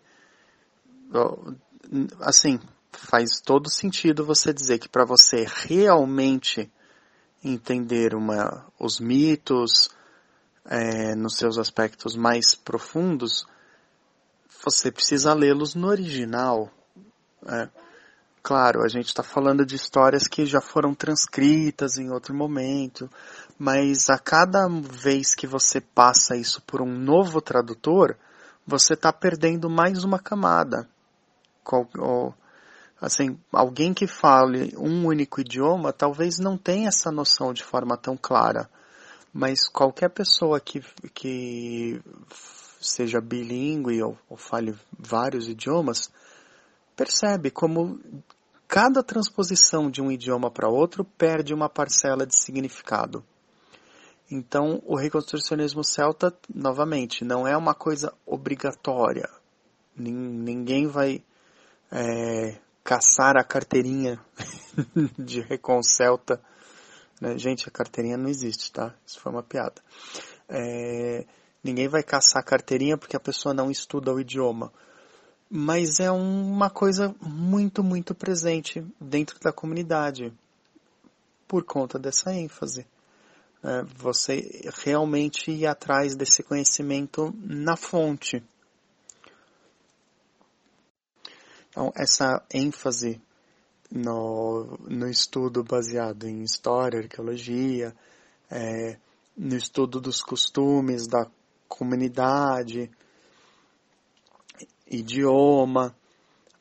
assim, 2.20 2.58
faz 2.92 3.40
todo 3.40 3.70
sentido 3.70 4.24
você 4.24 4.52
dizer 4.52 4.78
que 4.78 4.88
para 4.88 5.04
você 5.04 5.46
realmente 5.48 6.70
entender 7.44 8.14
uma, 8.14 8.66
os 8.78 8.98
mitos 8.98 9.90
é, 10.64 11.14
nos 11.14 11.36
seus 11.36 11.58
aspectos 11.58 12.16
mais 12.16 12.54
profundos, 12.54 13.46
você 14.64 14.90
precisa 14.90 15.32
lê-los 15.32 15.74
no 15.74 15.88
original. 15.88 16.70
É. 17.46 17.68
Claro, 18.42 18.84
a 18.84 18.88
gente 18.88 19.06
está 19.06 19.24
falando 19.24 19.66
de 19.66 19.74
histórias 19.74 20.28
que 20.28 20.46
já 20.46 20.60
foram 20.60 20.94
transcritas 20.94 21.98
em 21.98 22.10
outro 22.10 22.32
momento, 22.32 23.10
mas 23.58 24.08
a 24.08 24.18
cada 24.18 24.68
vez 24.68 25.34
que 25.34 25.48
você 25.48 25.80
passa 25.80 26.36
isso 26.36 26.62
por 26.62 26.80
um 26.80 26.86
novo 26.86 27.40
tradutor, 27.40 28.16
você 28.64 28.94
está 28.94 29.12
perdendo 29.12 29.68
mais 29.68 30.04
uma 30.04 30.18
camada. 30.18 30.88
Assim, 33.00 33.38
alguém 33.52 33.92
que 33.92 34.06
fale 34.06 34.74
um 34.76 35.06
único 35.06 35.40
idioma 35.40 35.92
talvez 35.92 36.38
não 36.38 36.56
tenha 36.56 36.88
essa 36.88 37.10
noção 37.10 37.52
de 37.52 37.62
forma 37.62 37.96
tão 37.96 38.16
clara, 38.16 38.70
mas 39.32 39.68
qualquer 39.68 40.08
pessoa 40.08 40.58
que, 40.58 40.80
que 41.12 42.00
seja 42.80 43.20
bilíngue 43.20 44.02
ou, 44.02 44.18
ou 44.30 44.36
fale 44.36 44.74
vários 44.98 45.46
idiomas, 45.46 46.10
percebe 46.96 47.50
como 47.50 48.00
cada 48.66 49.02
transposição 49.02 49.90
de 49.90 50.00
um 50.00 50.10
idioma 50.10 50.50
para 50.50 50.68
outro 50.68 51.04
perde 51.04 51.52
uma 51.52 51.68
parcela 51.68 52.26
de 52.26 52.34
significado. 52.34 53.22
Então, 54.30 54.82
o 54.84 54.96
reconstrucionismo 54.96 55.84
celta, 55.84 56.36
novamente, 56.52 57.24
não 57.24 57.46
é 57.46 57.56
uma 57.56 57.74
coisa 57.74 58.12
obrigatória. 58.26 59.28
Ninguém 59.96 60.88
vai 60.88 61.22
é, 61.90 62.58
caçar 62.84 63.36
a 63.36 63.44
carteirinha 63.44 64.20
de 65.18 65.40
reconcelta. 65.40 66.40
Né? 67.20 67.38
Gente, 67.38 67.68
a 67.68 67.72
carteirinha 67.72 68.16
não 68.16 68.28
existe, 68.28 68.72
tá? 68.72 68.94
Isso 69.06 69.20
foi 69.20 69.32
uma 69.32 69.42
piada. 69.42 69.82
É, 70.48 71.24
ninguém 71.62 71.88
vai 71.88 72.02
caçar 72.02 72.40
a 72.40 72.44
carteirinha 72.44 72.96
porque 72.96 73.16
a 73.16 73.20
pessoa 73.20 73.54
não 73.54 73.70
estuda 73.70 74.12
o 74.12 74.20
idioma 74.20 74.72
mas 75.48 76.00
é 76.00 76.10
uma 76.10 76.68
coisa 76.68 77.14
muito, 77.20 77.82
muito 77.82 78.14
presente 78.14 78.84
dentro 79.00 79.38
da 79.40 79.52
comunidade 79.52 80.32
por 81.46 81.64
conta 81.64 81.98
dessa 81.98 82.34
ênfase. 82.34 82.86
É, 83.62 83.82
você 83.96 84.68
realmente 84.84 85.50
ir 85.50 85.66
atrás 85.66 86.14
desse 86.14 86.42
conhecimento 86.42 87.32
na 87.40 87.76
fonte. 87.76 88.42
Então, 91.76 91.92
essa 91.94 92.42
ênfase 92.50 93.20
no, 93.92 94.78
no 94.88 95.10
estudo 95.10 95.62
baseado 95.62 96.26
em 96.26 96.42
história, 96.42 97.00
arqueologia, 97.00 97.94
é, 98.50 98.96
no 99.36 99.54
estudo 99.54 100.00
dos 100.00 100.22
costumes 100.22 101.06
da 101.06 101.30
comunidade, 101.68 102.90
idioma, 104.90 105.94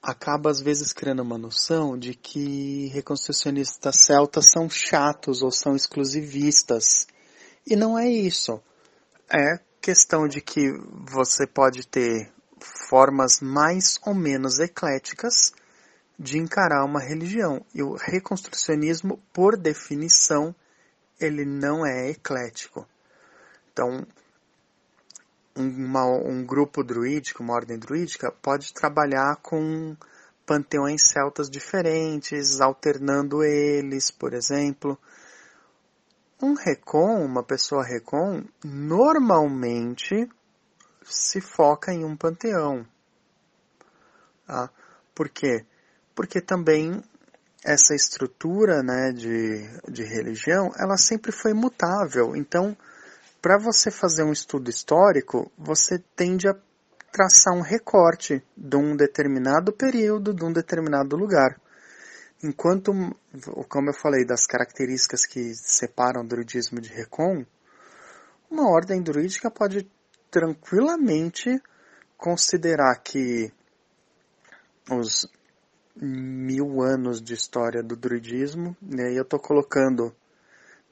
acaba 0.04 0.50
às 0.50 0.60
vezes 0.60 0.92
criando 0.92 1.22
uma 1.22 1.38
noção 1.38 1.98
de 1.98 2.14
que 2.14 2.88
reconstrucionistas 2.88 3.96
celtas 4.06 4.50
são 4.52 4.70
chatos 4.70 5.42
ou 5.42 5.50
são 5.50 5.78
exclusivistas. 5.78 7.08
E 7.66 7.74
não 7.78 7.98
é 7.98 8.10
isso. 8.10 8.62
É 9.34 9.62
questão 9.80 10.28
de 10.28 10.42
que 10.42 10.74
você 11.10 11.48
pode 11.48 11.88
ter 11.88 12.35
formas 12.90 13.40
mais 13.40 14.00
ou 14.06 14.14
menos 14.14 14.60
ecléticas 14.60 15.54
de 16.18 16.38
encarar 16.38 16.86
uma 16.86 17.00
religião. 17.00 17.66
E 17.74 17.84
o 17.84 17.96
reconstrucionismo, 17.96 19.22
por 19.34 19.58
definição, 19.58 20.56
ele 21.20 21.46
não 21.46 21.86
é 21.86 22.10
eclético. 22.10 22.88
Então, 23.72 24.06
uma, 25.56 26.06
um 26.06 26.46
grupo 26.46 26.84
druídico, 26.84 27.44
uma 27.44 27.54
ordem 27.54 27.78
druídica, 27.78 28.32
pode 28.32 28.74
trabalhar 28.74 29.38
com 29.38 29.96
panteões 30.46 31.04
celtas 31.04 31.50
diferentes, 31.50 32.62
alternando 32.62 33.44
eles, 33.44 34.12
por 34.12 34.34
exemplo. 34.34 34.98
Um 36.42 36.54
recon, 36.54 37.26
uma 37.26 37.44
pessoa 37.44 37.84
recon, 37.84 38.44
normalmente 38.64 40.30
se 41.06 41.40
foca 41.40 41.94
em 41.94 42.04
um 42.04 42.16
panteão. 42.16 42.86
Tá? 44.46 44.70
Por 45.14 45.30
quê? 45.30 45.66
Porque 46.14 46.42
também 46.42 47.04
essa 47.64 47.96
estrutura 47.96 48.84
né, 48.84 49.12
de, 49.12 49.68
de 49.90 50.04
religião, 50.04 50.72
ela 50.78 50.98
sempre 50.98 51.32
foi 51.32 51.54
mutável. 51.54 52.36
Então, 52.36 52.78
para 53.42 53.58
você 53.58 53.90
fazer 53.90 54.24
um 54.24 54.32
estudo 54.32 54.70
histórico, 54.70 55.52
você 55.58 56.00
tende 56.16 56.48
a 56.48 56.56
traçar 57.12 57.54
um 57.54 57.62
recorte 57.62 58.44
de 58.56 58.76
um 58.76 58.96
determinado 58.96 59.72
período, 59.72 60.34
de 60.34 60.44
um 60.44 60.52
determinado 60.52 61.16
lugar. 61.16 61.60
Enquanto, 62.44 62.92
como 63.70 63.90
eu 63.90 63.94
falei, 63.94 64.26
das 64.26 64.46
características 64.46 65.26
que 65.26 65.56
separam 65.56 66.22
o 66.22 66.28
druidismo 66.28 66.80
de 66.80 66.90
Recon, 66.90 67.46
uma 68.50 68.70
ordem 68.70 69.02
druídica 69.02 69.50
pode 69.50 69.90
tranquilamente 70.36 71.64
considerar 72.18 73.02
que 73.02 73.50
os 74.92 75.26
mil 75.96 76.82
anos 76.82 77.22
de 77.22 77.34
história 77.34 77.82
do 77.82 77.96
druidismo, 77.96 78.76
e 78.82 79.02
aí 79.02 79.16
eu 79.16 79.24
estou 79.24 79.40
colocando 79.40 80.14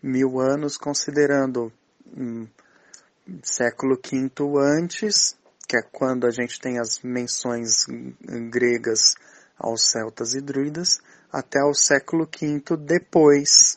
mil 0.01 0.39
anos 0.39 0.77
considerando 0.77 1.73
século 3.43 3.97
V 3.97 4.31
antes, 4.62 5.38
que 5.67 5.75
é 5.75 5.81
quando 5.81 6.25
a 6.25 6.31
gente 6.31 6.57
tem 6.57 6.79
as 6.79 7.01
menções 7.03 7.85
gregas 8.50 9.15
aos 9.59 9.89
celtas 9.89 10.35
e 10.35 10.39
druidas, 10.39 11.01
até 11.29 11.62
o 11.65 11.73
século 11.73 12.25
V 12.25 12.77
depois, 12.77 13.75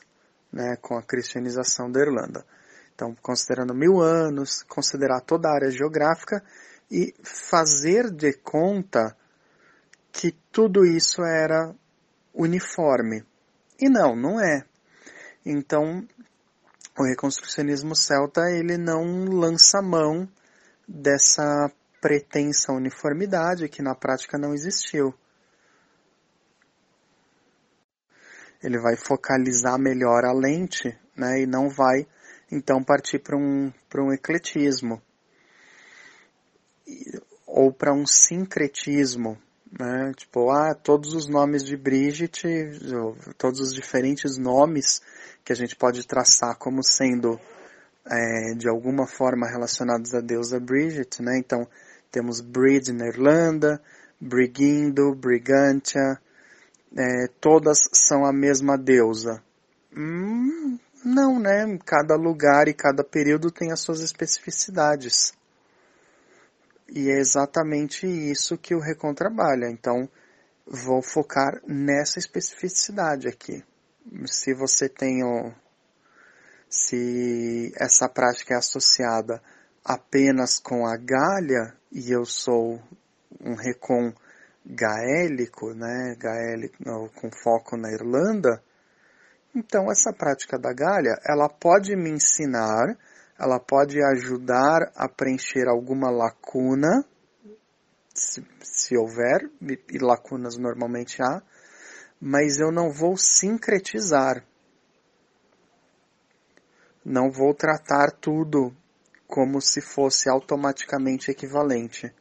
né, 0.53 0.77
com 0.81 0.97
a 0.97 1.03
cristianização 1.03 1.91
da 1.91 2.03
Irlanda. 2.03 2.47
Então, 2.97 3.15
considerando 3.21 3.75
mil 3.75 4.01
anos, 4.01 4.63
considerar 4.63 5.21
toda 5.21 5.51
a 5.51 5.55
área 5.55 5.71
geográfica 5.71 6.43
e 6.91 7.15
fazer 7.23 8.11
de 8.11 8.33
conta 8.33 9.15
que 10.11 10.33
tudo 10.51 10.83
isso 10.83 11.23
era 11.23 11.75
uniforme. 12.33 13.23
E 13.79 13.91
não, 13.91 14.17
não 14.17 14.41
é. 14.41 14.65
Então, 15.45 16.09
o 16.99 17.05
reconstrucionismo 17.05 17.95
celta 17.95 18.51
ele 18.51 18.79
não 18.79 19.27
lança 19.27 19.83
mão 19.83 20.27
dessa 20.89 21.71
pretensa 22.01 22.73
uniformidade 22.73 23.69
que 23.69 23.83
na 23.83 23.95
prática 23.95 24.39
não 24.39 24.55
existiu. 24.55 25.13
Ele 28.63 28.79
vai 28.79 28.97
focalizar 28.97 29.79
melhor 29.79 30.25
a 30.25 30.33
lente 30.33 30.99
né, 31.15 31.43
e 31.43 31.47
não 31.47 31.69
vai 31.69 32.07
então 32.51 32.83
partir 32.83 33.19
para 33.19 33.37
um, 33.37 33.73
um 33.99 34.13
ecletismo 34.13 35.03
ou 37.47 37.73
para 37.73 37.93
um 37.93 38.07
sincretismo, 38.07 39.39
né? 39.79 40.13
Tipo, 40.17 40.51
ah, 40.51 40.75
todos 40.75 41.15
os 41.15 41.29
nomes 41.29 41.65
de 41.65 41.77
Bridget, 41.77 42.43
todos 43.37 43.61
os 43.61 43.75
diferentes 43.75 44.37
nomes 44.37 45.01
que 45.45 45.53
a 45.53 45.57
gente 45.57 45.77
pode 45.77 46.07
traçar 46.07 46.57
como 46.57 46.83
sendo 46.83 47.41
é, 48.09 48.55
de 48.55 48.69
alguma 48.69 49.07
forma 49.07 49.49
relacionados 49.49 50.15
a 50.15 50.21
deusa 50.21 50.61
Bridget, 50.61 51.23
né? 51.23 51.39
Então, 51.39 51.67
temos 52.11 52.41
Brid 52.41 52.93
na 52.93 53.09
Irlanda, 53.09 53.83
Brigindo, 54.21 55.15
Brigantia, 55.15 56.19
é, 56.97 57.27
todas 57.41 57.79
são 57.93 58.25
a 58.25 58.33
mesma 58.33 58.79
deusa. 58.79 59.43
Hum, 59.95 60.79
não, 61.07 61.39
né? 61.39 61.79
Cada 61.85 62.17
lugar 62.17 62.67
e 62.67 62.75
cada 62.75 63.05
período 63.05 63.51
tem 63.51 63.71
as 63.71 63.81
suas 63.81 64.01
especificidades. 64.01 65.33
E 66.89 67.09
é 67.09 67.19
exatamente 67.19 68.07
isso 68.07 68.59
que 68.59 68.75
o 68.75 68.81
Recon 68.81 69.15
trabalha. 69.15 69.71
Então, 69.71 70.09
vou 70.67 71.01
focar 71.01 71.61
nessa 71.65 72.19
especificidade 72.19 73.29
aqui. 73.29 73.63
Se 74.27 74.53
você 74.53 74.89
tem 74.89 75.23
o, 75.23 75.53
se 76.69 77.73
essa 77.77 78.09
prática 78.09 78.55
é 78.55 78.57
associada 78.57 79.41
apenas 79.85 80.59
com 80.59 80.87
a 80.87 80.97
galha 80.97 81.77
e 81.93 82.11
eu 82.11 82.25
sou 82.25 82.83
um 83.41 83.55
recon 83.55 84.13
gaélico, 84.65 85.73
né, 85.73 86.17
gaélico 86.19 86.77
com 87.15 87.31
foco 87.31 87.77
na 87.77 87.93
Irlanda, 87.93 88.61
então 89.57 89.91
essa 89.91 90.13
prática 90.13 90.59
da 90.59 90.73
galha, 90.73 91.19
ela 91.27 91.49
pode 91.49 91.97
me 91.97 92.11
ensinar 92.11 92.97
ela 93.39 93.61
pode 93.61 94.03
ajudar 94.03 94.91
a 94.95 95.09
preencher 95.09 95.69
alguma 95.69 96.11
lacuna, 96.11 97.05
se, 98.15 98.43
se 98.63 98.97
houver, 98.97 99.51
e 99.61 99.99
lacunas 99.99 100.57
normalmente 100.57 101.23
há, 101.23 101.43
mas 102.19 102.59
eu 102.59 102.73
não 102.73 102.91
vou 102.91 103.17
sincretizar. 103.17 104.43
Não 107.05 107.31
vou 107.31 107.55
tratar 107.55 108.11
tudo 108.11 108.75
como 109.27 109.61
se 109.61 109.83
fosse 109.83 110.31
automaticamente 110.31 111.31
equivalente. 111.31 112.13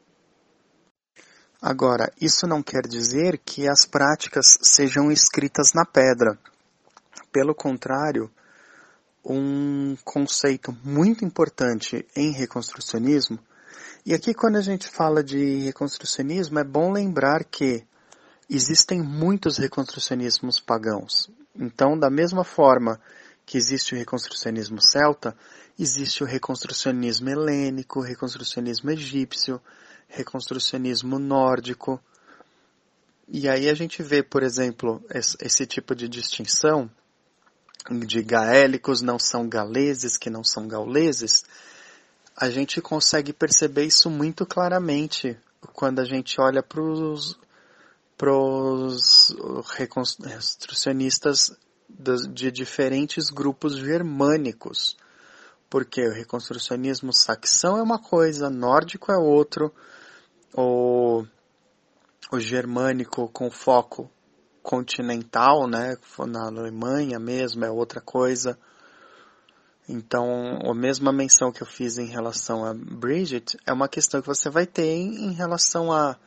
Agora, 1.61 2.11
isso 2.19 2.45
não 2.45 2.61
quer 2.61 2.85
dizer 2.85 3.39
que 3.39 3.69
as 3.69 3.85
práticas 3.85 4.57
sejam 4.61 5.11
escritas 5.11 5.71
na 5.73 5.85
pedra. 5.85 6.37
Pelo 7.35 7.53
contrário, 7.53 8.31
um 9.21 9.97
conceito 10.05 10.71
muito 10.85 11.25
importante 11.25 12.07
em 12.15 12.31
reconstrucionismo. 12.31 13.37
E 14.05 14.13
aqui, 14.13 14.33
quando 14.33 14.55
a 14.55 14.61
gente 14.61 14.87
fala 14.87 15.21
de 15.21 15.57
reconstrucionismo, 15.65 16.59
é 16.59 16.63
bom 16.63 16.93
lembrar 16.93 17.43
que 17.43 17.85
existem 18.49 19.01
muitos 19.03 19.57
reconstrucionismos 19.57 20.61
pagãos. 20.61 21.29
Então, 21.53 21.99
da 21.99 22.09
mesma 22.09 22.45
forma 22.45 23.01
que 23.45 23.57
existe 23.57 23.93
o 23.93 23.97
reconstrucionismo 23.97 24.81
celta, 24.81 25.35
existe 25.77 26.23
o 26.23 26.25
reconstrucionismo 26.25 27.29
helênico, 27.29 27.99
reconstrucionismo 27.99 28.91
egípcio, 28.91 29.61
reconstrucionismo 30.07 31.19
nórdico. 31.19 32.01
E 33.27 33.49
aí 33.49 33.67
a 33.67 33.73
gente 33.73 34.01
vê, 34.01 34.23
por 34.23 34.41
exemplo, 34.41 35.03
esse 35.11 35.65
tipo 35.65 35.93
de 35.93 36.07
distinção 36.07 36.89
de 37.91 38.23
gaélicos 38.23 39.01
não 39.01 39.19
são 39.19 39.47
galeses, 39.47 40.17
que 40.17 40.29
não 40.29 40.43
são 40.43 40.67
gauleses, 40.67 41.43
a 42.35 42.49
gente 42.49 42.81
consegue 42.81 43.31
perceber 43.31 43.85
isso 43.85 44.09
muito 44.09 44.45
claramente 44.45 45.37
quando 45.73 45.99
a 45.99 46.05
gente 46.05 46.39
olha 46.39 46.61
para 46.61 46.81
os 46.81 47.37
reconstrucionistas 49.77 51.55
de 52.33 52.51
diferentes 52.51 53.29
grupos 53.29 53.77
germânicos. 53.77 54.97
Porque 55.69 56.07
o 56.07 56.13
reconstrucionismo 56.13 57.13
saxão 57.13 57.77
é 57.77 57.81
uma 57.81 57.99
coisa, 57.99 58.49
nórdico 58.49 59.11
é 59.11 59.17
outro, 59.17 59.73
o, 60.53 61.25
o 62.31 62.39
germânico 62.39 63.27
com 63.29 63.49
foco 63.49 64.09
continental, 64.65 65.67
né? 65.67 65.95
Na 66.27 66.47
Alemanha 66.47 67.19
mesmo 67.19 67.63
é 67.63 67.69
outra 67.69 68.01
coisa. 68.01 68.57
Então, 69.87 70.57
a 70.63 70.73
mesma 70.73 71.13
menção 71.13 71.51
que 71.51 71.61
eu 71.61 71.67
fiz 71.67 71.99
em 71.99 72.07
relação 72.07 72.65
a 72.65 72.73
Bridget 72.73 73.55
é 73.67 73.71
uma 73.71 73.87
questão 73.87 74.19
que 74.19 74.27
você 74.27 74.49
vai 74.49 74.65
ter 74.65 74.87
em, 74.87 75.31
relação 75.33 75.91
a, 75.91 76.17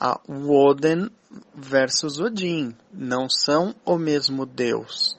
a 0.00 0.20
Woden 0.28 1.08
versus 1.54 2.18
Odin. 2.18 2.74
Não 2.92 3.30
são 3.30 3.72
o 3.84 3.96
mesmo 3.96 4.44
Deus. 4.44 5.16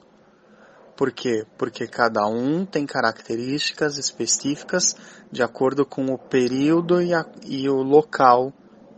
Por 0.94 1.10
quê? 1.10 1.46
Porque 1.56 1.86
cada 1.86 2.26
um 2.26 2.66
tem 2.66 2.84
características 2.84 3.96
específicas 3.96 4.94
de 5.32 5.42
acordo 5.42 5.86
com 5.86 6.12
o 6.12 6.18
período 6.18 7.00
e, 7.00 7.14
a, 7.14 7.24
e 7.46 7.66
o 7.70 7.82
local 7.82 8.52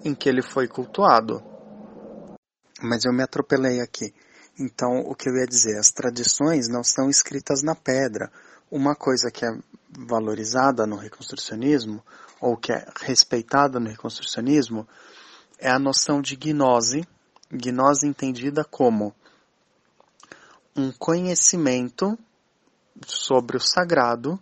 em 0.05 0.13
que 0.13 0.29
ele 0.29 0.43
foi 0.43 0.67
cultuado 0.67 1.50
mas 2.83 3.05
eu 3.05 3.13
me 3.13 3.23
atropelei 3.23 3.81
aqui. 3.81 4.15
Então, 4.59 5.01
o 5.01 5.15
que 5.15 5.29
eu 5.29 5.37
ia 5.37 5.47
dizer, 5.47 5.79
as 5.79 5.91
tradições 5.91 6.69
não 6.69 6.83
são 6.83 7.09
escritas 7.09 7.63
na 7.63 7.75
pedra. 7.75 8.31
Uma 8.71 8.95
coisa 8.95 9.31
que 9.31 9.45
é 9.45 9.51
valorizada 10.07 10.87
no 10.87 10.97
reconstrucionismo, 10.97 12.03
ou 12.41 12.57
que 12.57 12.73
é 12.73 12.87
respeitada 13.01 13.81
no 13.81 13.89
reconstrucionismo, 13.89 14.87
é 15.59 15.71
a 15.71 15.79
noção 15.79 16.21
de 16.21 16.37
gnose, 16.37 17.07
Gnose 17.53 18.07
entendida 18.07 18.65
como 18.65 19.13
um 20.77 20.93
conhecimento 20.93 22.17
sobre 23.05 23.57
o 23.57 23.61
sagrado 23.61 24.41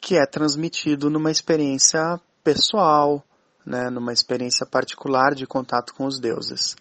que 0.00 0.16
é 0.16 0.26
transmitido 0.26 1.08
numa 1.08 1.30
experiência 1.30 2.20
pessoal, 2.42 3.22
né, 3.64 3.88
numa 3.88 4.12
experiência 4.12 4.66
particular 4.66 5.32
de 5.32 5.46
contato 5.46 5.94
com 5.94 6.06
os 6.06 6.18
deuses. 6.18 6.74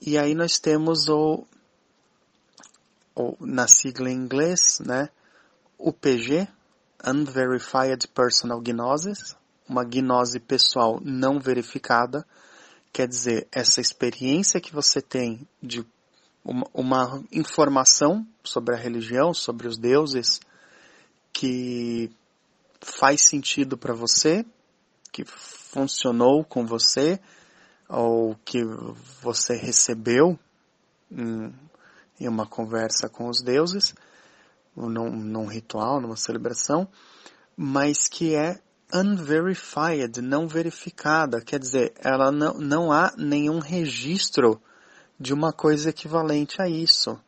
E 0.00 0.16
aí 0.16 0.34
nós 0.34 0.58
temos 0.58 1.08
o, 1.08 1.44
o 3.14 3.36
na 3.40 3.66
sigla 3.66 4.10
em 4.10 4.14
inglês, 4.14 4.78
né, 4.80 5.08
o 5.76 5.92
PG, 5.92 6.48
Unverified 7.04 8.08
Personal 8.08 8.60
Gnosis, 8.60 9.36
uma 9.68 9.84
gnose 9.84 10.40
pessoal 10.40 11.00
não 11.02 11.38
verificada, 11.38 12.26
quer 12.92 13.06
dizer, 13.06 13.46
essa 13.52 13.80
experiência 13.80 14.60
que 14.60 14.72
você 14.72 15.00
tem 15.00 15.46
de 15.62 15.84
uma, 16.44 16.66
uma 16.72 17.24
informação 17.30 18.26
sobre 18.42 18.74
a 18.74 18.78
religião, 18.78 19.34
sobre 19.34 19.68
os 19.68 19.76
deuses, 19.76 20.40
que 21.32 22.10
faz 22.80 23.22
sentido 23.22 23.76
para 23.76 23.94
você, 23.94 24.44
que 25.12 25.24
funcionou 25.24 26.44
com 26.44 26.66
você, 26.66 27.20
ou 27.88 28.36
que 28.44 28.62
você 29.22 29.56
recebeu 29.56 30.38
em, 31.10 31.52
em 32.20 32.28
uma 32.28 32.46
conversa 32.46 33.08
com 33.08 33.28
os 33.28 33.42
deuses, 33.42 33.94
num, 34.76 35.10
num 35.10 35.46
ritual, 35.46 36.00
numa 36.00 36.16
celebração, 36.16 36.86
mas 37.56 38.06
que 38.06 38.34
é 38.34 38.60
unverified, 38.92 40.20
não 40.22 40.46
verificada, 40.46 41.40
quer 41.40 41.58
dizer, 41.58 41.92
ela 41.98 42.30
não, 42.30 42.54
não 42.54 42.92
há 42.92 43.12
nenhum 43.16 43.58
registro 43.58 44.60
de 45.18 45.32
uma 45.32 45.52
coisa 45.52 45.90
equivalente 45.90 46.60
a 46.62 46.68
isso. 46.68 47.18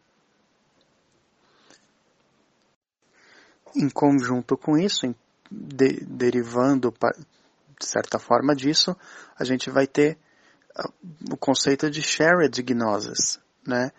Em 3.75 3.89
conjunto 3.89 4.57
com 4.57 4.77
isso, 4.77 5.15
de, 5.51 6.05
derivando 6.05 6.93
de 7.79 7.87
certa 7.87 8.19
forma 8.19 8.55
disso, 8.55 8.97
a 9.39 9.45
gente 9.45 9.71
vai 9.71 9.87
ter 9.87 10.19
o 11.31 11.37
conceito 11.37 11.91
de 11.91 12.03
shared 12.03 12.63
gnosis, 12.63 13.39
né? 13.67 13.91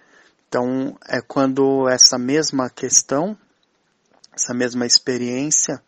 Então, 0.48 0.98
é 1.08 1.22
quando 1.22 1.88
essa 1.88 2.18
mesma 2.18 2.70
questão, 2.70 3.38
essa 4.34 4.54
mesma 4.54 4.86
experiência, 4.86 5.82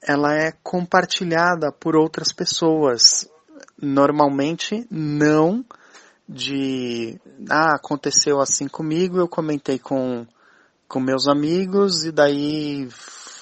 ela 0.00 0.34
é 0.34 0.52
compartilhada 0.62 1.70
por 1.70 1.94
outras 1.94 2.32
pessoas. 2.32 3.28
Normalmente 3.80 4.86
não 4.90 5.64
de, 6.28 7.20
ah, 7.50 7.74
aconteceu 7.74 8.40
assim 8.40 8.66
comigo, 8.66 9.18
eu 9.18 9.28
comentei 9.28 9.78
com, 9.78 10.26
com 10.88 11.00
meus 11.00 11.28
amigos 11.28 12.04
e 12.04 12.12
daí 12.12 12.88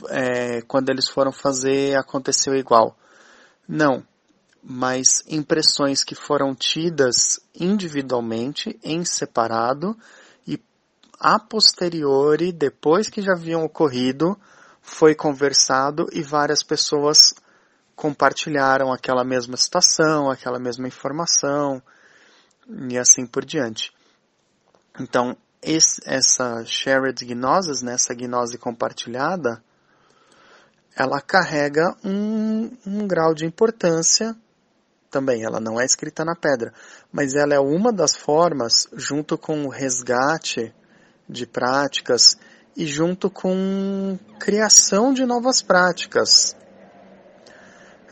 é, 0.09 0.63
quando 0.63 0.91
eles 0.91 1.09
foram 1.09 1.31
fazer 1.31 1.97
aconteceu 1.97 2.55
igual. 2.57 2.97
Não, 3.69 4.03
mas 4.63 5.25
impressões 5.27 6.05
que 6.05 6.15
foram 6.15 6.55
tidas 6.55 7.41
individualmente, 7.55 8.79
em 8.83 9.05
separado, 9.05 9.97
e 10.47 10.63
a 11.19 11.39
posteriori, 11.39 12.53
depois 12.53 13.09
que 13.09 13.23
já 13.23 13.33
haviam 13.33 13.65
ocorrido, 13.65 14.39
foi 14.83 15.15
conversado 15.15 16.07
e 16.13 16.23
várias 16.23 16.63
pessoas 16.63 17.35
compartilharam 17.95 18.93
aquela 18.93 19.25
mesma 19.25 19.57
situação, 19.57 20.31
aquela 20.31 20.59
mesma 20.59 20.89
informação 20.89 21.83
e 22.89 22.99
assim 22.99 23.27
por 23.27 23.45
diante. 23.45 23.93
Então, 24.99 25.37
esse, 25.63 26.01
essa 26.05 26.65
shared 26.65 27.25
gnosis, 27.25 27.83
né, 27.83 27.95
essa 27.95 28.15
gnose 28.15 28.57
compartilhada, 28.57 29.63
ela 30.97 31.21
carrega 31.21 31.95
um, 32.05 32.71
um 32.87 33.07
grau 33.07 33.35
de 33.35 33.45
importância 33.45 34.37
também. 35.11 35.45
Ela 35.45 35.61
não 35.61 35.81
é 35.81 35.85
escrita 35.85 36.25
na 36.25 36.35
pedra, 36.35 36.73
mas 37.13 37.35
ela 37.35 37.55
é 37.55 37.61
uma 37.61 37.93
das 37.93 38.17
formas, 38.17 38.87
junto 38.95 39.37
com 39.37 39.65
o 39.65 39.69
resgate 39.69 40.75
de 41.29 41.47
práticas 41.47 42.39
e 42.77 42.87
junto 42.87 43.31
com 43.31 44.19
criação 44.39 45.13
de 45.13 45.25
novas 45.27 45.61
práticas 45.61 46.57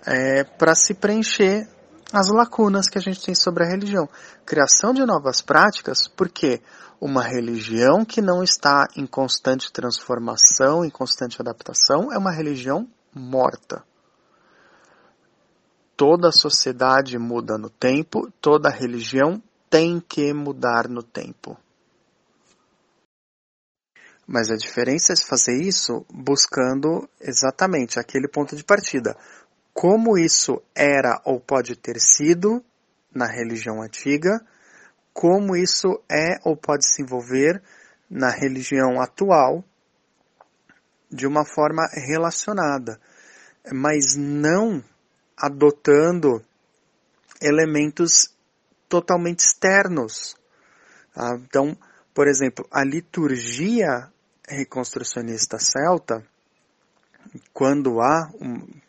é, 0.04 0.44
para 0.44 0.74
se 0.74 0.94
preencher 0.94 1.68
as 2.12 2.28
lacunas 2.28 2.88
que 2.88 2.98
a 2.98 3.00
gente 3.00 3.22
tem 3.22 3.34
sobre 3.34 3.64
a 3.64 3.68
religião. 3.68 4.08
Criação 4.44 4.94
de 4.94 5.04
novas 5.04 5.40
práticas, 5.40 6.08
porque 6.08 6.62
uma 7.00 7.22
religião 7.22 8.04
que 8.04 8.20
não 8.20 8.42
está 8.42 8.86
em 8.96 9.06
constante 9.06 9.70
transformação, 9.70 10.84
em 10.84 10.90
constante 10.90 11.40
adaptação, 11.40 12.12
é 12.12 12.18
uma 12.18 12.32
religião 12.32 12.88
morta. 13.14 13.82
Toda 15.98 16.30
sociedade 16.30 17.18
muda 17.18 17.58
no 17.58 17.68
tempo, 17.68 18.30
toda 18.40 18.70
religião 18.70 19.42
tem 19.68 19.98
que 19.98 20.32
mudar 20.32 20.88
no 20.88 21.02
tempo. 21.02 21.58
Mas 24.24 24.48
a 24.48 24.56
diferença 24.56 25.12
é 25.12 25.16
fazer 25.16 25.60
isso 25.60 26.06
buscando 26.08 27.10
exatamente 27.20 27.98
aquele 27.98 28.28
ponto 28.28 28.54
de 28.54 28.62
partida. 28.62 29.16
Como 29.74 30.16
isso 30.16 30.62
era 30.72 31.20
ou 31.24 31.40
pode 31.40 31.74
ter 31.74 31.98
sido 31.98 32.64
na 33.12 33.26
religião 33.26 33.82
antiga, 33.82 34.40
como 35.12 35.56
isso 35.56 36.00
é 36.08 36.38
ou 36.44 36.56
pode 36.56 36.86
se 36.86 37.02
envolver 37.02 37.60
na 38.08 38.30
religião 38.30 39.00
atual 39.00 39.64
de 41.10 41.26
uma 41.26 41.44
forma 41.44 41.88
relacionada, 41.92 43.00
mas 43.72 44.14
não 44.16 44.80
adotando 45.38 46.44
elementos 47.40 48.34
totalmente 48.88 49.40
externos. 49.40 50.36
Ah, 51.14 51.36
então, 51.36 51.76
por 52.14 52.26
exemplo, 52.26 52.66
a 52.70 52.84
liturgia 52.84 54.10
reconstrucionista 54.48 55.58
celta, 55.58 56.24
quando 57.52 58.00
há, 58.00 58.30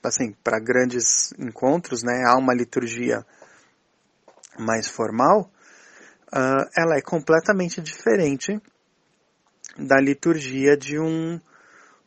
assim, 0.04 0.32
para 0.44 0.60
grandes 0.60 1.34
encontros, 1.38 2.04
né, 2.04 2.24
há 2.26 2.38
uma 2.38 2.54
liturgia 2.54 3.26
mais 4.58 4.88
formal, 4.88 5.52
uh, 6.34 6.70
ela 6.76 6.96
é 6.98 7.02
completamente 7.02 7.82
diferente 7.82 8.60
da 9.78 10.00
liturgia 10.00 10.76
de 10.76 11.00
um, 11.00 11.40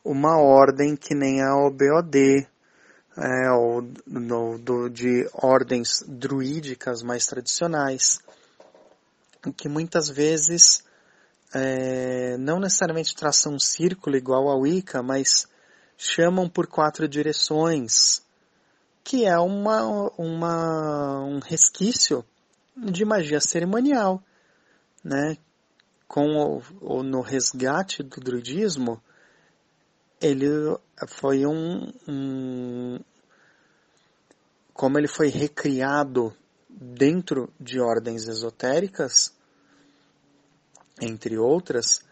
uma 0.04 0.38
ordem 0.40 0.96
que 0.96 1.14
nem 1.14 1.42
a 1.42 1.54
OBOD, 1.54 2.46
é, 3.16 3.50
ou 3.50 3.82
no, 4.06 4.58
do, 4.58 4.88
de 4.88 5.28
ordens 5.34 6.02
druídicas 6.06 7.02
mais 7.02 7.26
tradicionais, 7.26 8.20
que 9.56 9.68
muitas 9.68 10.08
vezes 10.08 10.84
é, 11.54 12.36
não 12.38 12.58
necessariamente 12.58 13.14
traçam 13.14 13.54
um 13.54 13.58
círculo 13.58 14.16
igual 14.16 14.48
ao 14.48 14.60
Wicca, 14.60 15.02
mas 15.02 15.46
chamam 15.96 16.48
por 16.48 16.66
quatro 16.66 17.06
direções, 17.06 18.22
que 19.04 19.24
é 19.24 19.38
uma, 19.38 20.10
uma, 20.16 21.20
um 21.24 21.38
resquício 21.38 22.24
de 22.76 23.04
magia 23.04 23.40
cerimonial, 23.40 24.22
né? 25.04 25.36
Com 26.08 26.36
o, 26.36 26.62
o, 26.80 27.02
no 27.02 27.20
resgate 27.20 28.02
do 28.02 28.20
druidismo, 28.20 29.02
ele 30.22 30.46
foi 31.08 31.44
um, 31.44 31.92
um 32.06 33.00
como 34.72 34.98
ele 34.98 35.08
foi 35.08 35.28
recriado 35.28 36.32
dentro 36.70 37.52
de 37.60 37.80
ordens 37.80 38.28
esotéricas, 38.28 39.32
entre 41.00 41.36
outras, 41.36 42.04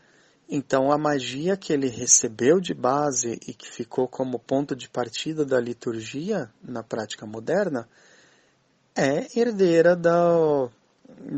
então 0.49 0.91
a 0.91 0.99
magia 0.99 1.57
que 1.57 1.73
ele 1.73 1.89
recebeu 1.89 2.61
de 2.61 2.75
base 2.75 3.39
e 3.47 3.55
que 3.55 3.71
ficou 3.71 4.09
como 4.09 4.39
ponto 4.39 4.75
de 4.75 4.89
partida 4.89 5.45
da 5.45 5.61
liturgia 5.61 6.51
na 6.63 6.83
prática 6.83 7.25
moderna 7.25 7.89
é 8.97 9.39
herdeira 9.39 9.95
da, 9.95 10.69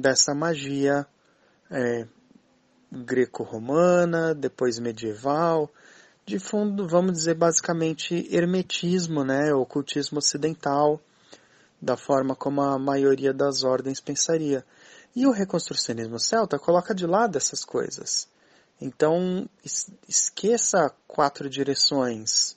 dessa 0.00 0.34
magia 0.34 1.06
é, 1.70 2.06
greco-romana, 2.90 4.34
depois 4.34 4.78
medieval, 4.78 5.70
de 6.24 6.38
fundo, 6.38 6.86
vamos 6.86 7.12
dizer 7.12 7.34
basicamente 7.34 8.28
hermetismo, 8.30 9.24
né, 9.24 9.52
ocultismo 9.52 10.18
ocidental, 10.18 11.00
da 11.80 11.96
forma 11.96 12.36
como 12.36 12.62
a 12.62 12.78
maioria 12.78 13.32
das 13.32 13.64
ordens 13.64 14.00
pensaria. 14.00 14.64
E 15.14 15.26
o 15.26 15.32
reconstrucionismo 15.32 16.18
celta 16.18 16.58
coloca 16.58 16.94
de 16.94 17.06
lado 17.06 17.36
essas 17.36 17.64
coisas. 17.64 18.28
Então, 18.80 19.48
esqueça 20.08 20.92
quatro 21.06 21.50
direções, 21.50 22.56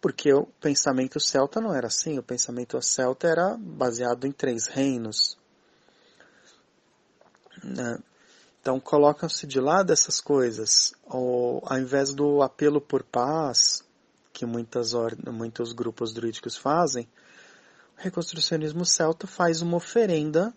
porque 0.00 0.32
o 0.32 0.46
pensamento 0.60 1.20
celta 1.20 1.60
não 1.60 1.74
era 1.74 1.88
assim, 1.88 2.18
o 2.18 2.22
pensamento 2.22 2.80
celta 2.80 3.28
era 3.28 3.56
baseado 3.58 4.26
em 4.26 4.32
três 4.32 4.66
reinos. 4.66 5.36
Né? 8.68 8.74
Então 8.76 8.80
colocam-se 8.80 9.46
de 9.46 9.58
lado 9.58 9.92
essas 9.92 10.20
coisas, 10.20 10.92
ao, 11.08 11.62
ao 11.64 11.78
invés 11.78 12.12
do 12.12 12.42
apelo 12.42 12.80
por 12.80 13.02
paz, 13.02 13.82
que 14.30 14.44
muitas, 14.44 14.92
muitos 15.32 15.72
grupos 15.72 16.12
druídicos 16.12 16.54
fazem, 16.54 17.08
o 17.96 18.02
reconstrucionismo 18.02 18.84
celta 18.84 19.26
faz 19.26 19.62
uma 19.62 19.78
oferenda 19.78 20.54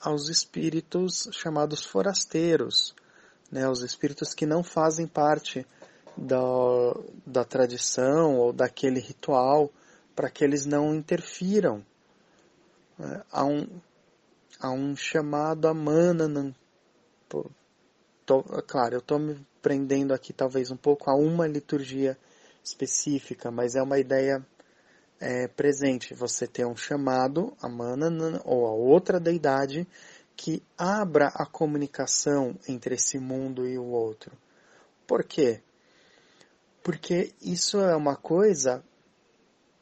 aos 0.00 0.28
espíritos 0.28 1.28
chamados 1.30 1.84
forasteiros, 1.84 2.92
né, 3.50 3.68
os 3.68 3.82
espíritos 3.82 4.34
que 4.34 4.44
não 4.44 4.64
fazem 4.64 5.06
parte 5.06 5.64
da, 6.16 6.40
da 7.24 7.44
tradição 7.44 8.36
ou 8.36 8.52
daquele 8.52 8.98
ritual, 8.98 9.70
para 10.16 10.28
que 10.28 10.42
eles 10.42 10.66
não 10.66 10.92
interfiram. 10.94 11.84
Há, 13.30 13.44
um, 13.44 13.66
há 14.60 14.70
um 14.70 14.96
chamado 14.96 15.68
a 15.68 15.72
mana. 17.32 17.50
Tô, 18.24 18.42
claro, 18.66 18.94
eu 18.94 19.00
estou 19.00 19.18
me 19.18 19.44
prendendo 19.60 20.14
aqui 20.14 20.32
talvez 20.32 20.70
um 20.70 20.76
pouco 20.76 21.10
a 21.10 21.14
uma 21.14 21.46
liturgia 21.46 22.16
específica, 22.62 23.50
mas 23.50 23.74
é 23.74 23.82
uma 23.82 23.98
ideia 23.98 24.44
é, 25.20 25.48
presente. 25.48 26.14
Você 26.14 26.46
ter 26.46 26.66
um 26.66 26.76
chamado 26.76 27.56
a 27.60 27.68
mana 27.68 28.40
ou 28.44 28.66
a 28.66 28.72
outra 28.72 29.18
deidade 29.18 29.86
que 30.36 30.62
abra 30.76 31.28
a 31.34 31.46
comunicação 31.46 32.58
entre 32.68 32.94
esse 32.94 33.18
mundo 33.18 33.66
e 33.66 33.78
o 33.78 33.86
outro. 33.86 34.32
Por 35.06 35.24
quê? 35.24 35.60
Porque 36.82 37.32
isso 37.40 37.78
é 37.78 37.94
uma 37.94 38.16
coisa 38.16 38.82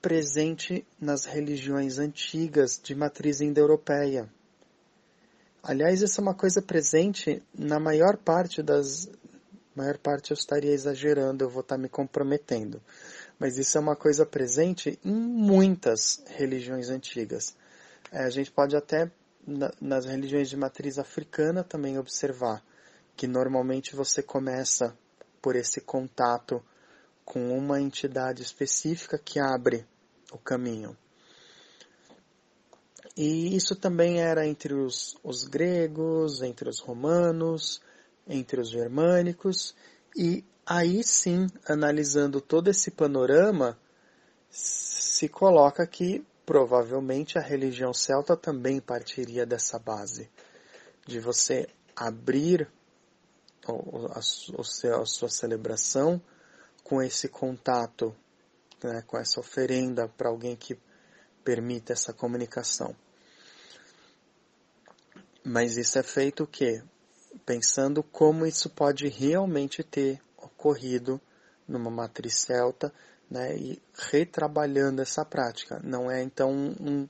presente 0.03 0.87
nas 1.01 1.25
religiões 1.25 1.99
antigas 1.99 2.81
de 2.83 2.95
matriz 2.95 3.41
indo-europeia. 3.41 4.29
Aliás, 5.63 6.01
isso 6.01 6.21
é 6.21 6.23
uma 6.23 6.35
coisa 6.35 6.63
presente 6.63 7.43
na 7.55 7.79
maior 7.79 8.17
parte 8.17 8.63
das. 8.63 9.09
Maior 9.75 9.99
parte 9.99 10.31
eu 10.31 10.35
estaria 10.35 10.73
exagerando, 10.73 11.45
eu 11.45 11.49
vou 11.49 11.61
estar 11.61 11.79
me 11.79 11.89
comprometendo. 11.89 12.83
Mas 13.39 13.57
isso 13.57 13.79
é 13.79 13.81
uma 13.81 13.97
coisa 13.97 14.27
presente 14.27 14.99
em 15.05 15.13
muitas 15.13 16.23
religiões 16.27 16.91
antigas. 16.91 17.55
É, 18.13 18.25
a 18.25 18.31
gente 18.31 18.51
pode 18.51 18.77
até 18.77 19.11
na, 19.47 19.71
nas 19.81 20.05
religiões 20.05 20.49
de 20.49 20.57
matriz 20.57 20.99
africana 20.99 21.63
também 21.63 21.99
observar 21.99 22.63
que 23.17 23.27
normalmente 23.27 23.95
você 23.95 24.23
começa 24.23 24.97
por 25.41 25.57
esse 25.57 25.81
contato 25.81 26.63
com 27.25 27.57
uma 27.57 27.81
entidade 27.81 28.43
específica 28.43 29.19
que 29.19 29.39
abre 29.39 29.87
o 30.33 30.39
caminho. 30.39 30.97
E 33.17 33.57
isso 33.57 33.75
também 33.75 34.21
era 34.21 34.47
entre 34.47 34.73
os, 34.75 35.17
os 35.23 35.45
gregos, 35.45 36.43
entre 36.43 36.69
os 36.69 36.81
romanos, 36.81 37.81
entre 38.27 38.61
os 38.61 38.71
germânicos, 38.71 39.75
e 40.17 40.45
aí 40.65 41.03
sim, 41.03 41.47
analisando 41.69 42.41
todo 42.41 42.69
esse 42.69 42.91
panorama, 42.91 43.79
se 44.49 45.29
coloca 45.29 45.87
que 45.87 46.25
provavelmente 46.47 47.39
a 47.39 47.43
religião 47.43 47.93
celta 47.93 48.37
também 48.37 48.81
partiria 48.81 49.45
dessa 49.45 49.79
base, 49.79 50.31
de 51.07 51.21
você 51.21 51.69
abrir 51.95 52.69
a, 54.15 54.21
sua 54.23 55.29
celebração 55.29 56.21
com 56.83 57.03
esse 57.03 57.29
contato, 57.29 58.15
né, 58.83 59.03
com 59.07 59.19
essa 59.19 59.39
oferenda 59.39 60.09
para 60.09 60.29
alguém 60.29 60.57
que 60.57 60.79
permita 61.45 61.93
essa 61.93 62.13
comunicação. 62.13 62.95
Mas 65.45 65.77
isso 65.77 65.99
é 65.99 66.03
feito 66.03 66.45
o 66.45 66.47
quê? 66.47 66.83
Pensando 67.47 68.03
como 68.03 68.47
isso 68.47 68.69
pode 68.71 69.09
realmente 69.09 69.83
ter 69.83 70.21
ocorrido 70.37 71.21
numa 71.67 71.91
matriz 71.91 72.41
celta 72.41 72.93
né, 73.31 73.57
e 73.57 73.81
retrabalhando 73.95 75.01
essa 75.01 75.25
prática. 75.25 75.81
Não 75.83 76.11
é 76.11 76.23
então 76.23 76.51
um, 76.51 76.75
um 76.81 77.09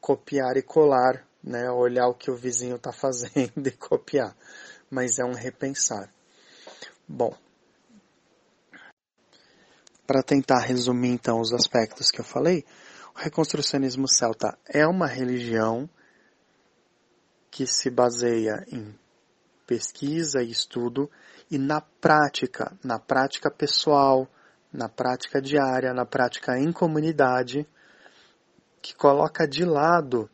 copiar 0.00 0.56
e 0.56 0.62
colar, 0.62 1.26
né, 1.42 1.70
olhar 1.70 2.08
o 2.08 2.14
que 2.14 2.30
o 2.30 2.36
vizinho 2.36 2.76
está 2.76 2.92
fazendo 2.94 3.66
e 3.66 3.72
copiar, 3.72 4.36
mas 4.88 5.18
é 5.18 5.24
um 5.24 5.34
repensar. 5.34 6.12
Bom, 7.06 7.36
para 10.06 10.22
tentar 10.22 10.60
resumir 10.60 11.10
então 11.10 11.40
os 11.40 11.52
aspectos 11.52 12.10
que 12.10 12.20
eu 12.20 12.24
falei, 12.24 12.64
o 13.16 13.18
reconstrucionismo 13.18 14.06
celta 14.06 14.58
é 14.68 14.86
uma 14.86 15.06
religião 15.06 15.88
que 17.50 17.66
se 17.66 17.88
baseia 17.88 18.62
em 18.70 18.94
pesquisa 19.66 20.42
e 20.42 20.50
estudo 20.50 21.10
e 21.50 21.56
na 21.56 21.80
prática, 21.80 22.76
na 22.84 22.98
prática 22.98 23.50
pessoal, 23.50 24.28
na 24.70 24.86
prática 24.86 25.40
diária, 25.40 25.94
na 25.94 26.04
prática 26.04 26.58
em 26.58 26.70
comunidade, 26.70 27.66
que 28.82 28.94
coloca 28.94 29.48
de 29.48 29.64
lado 29.64 30.28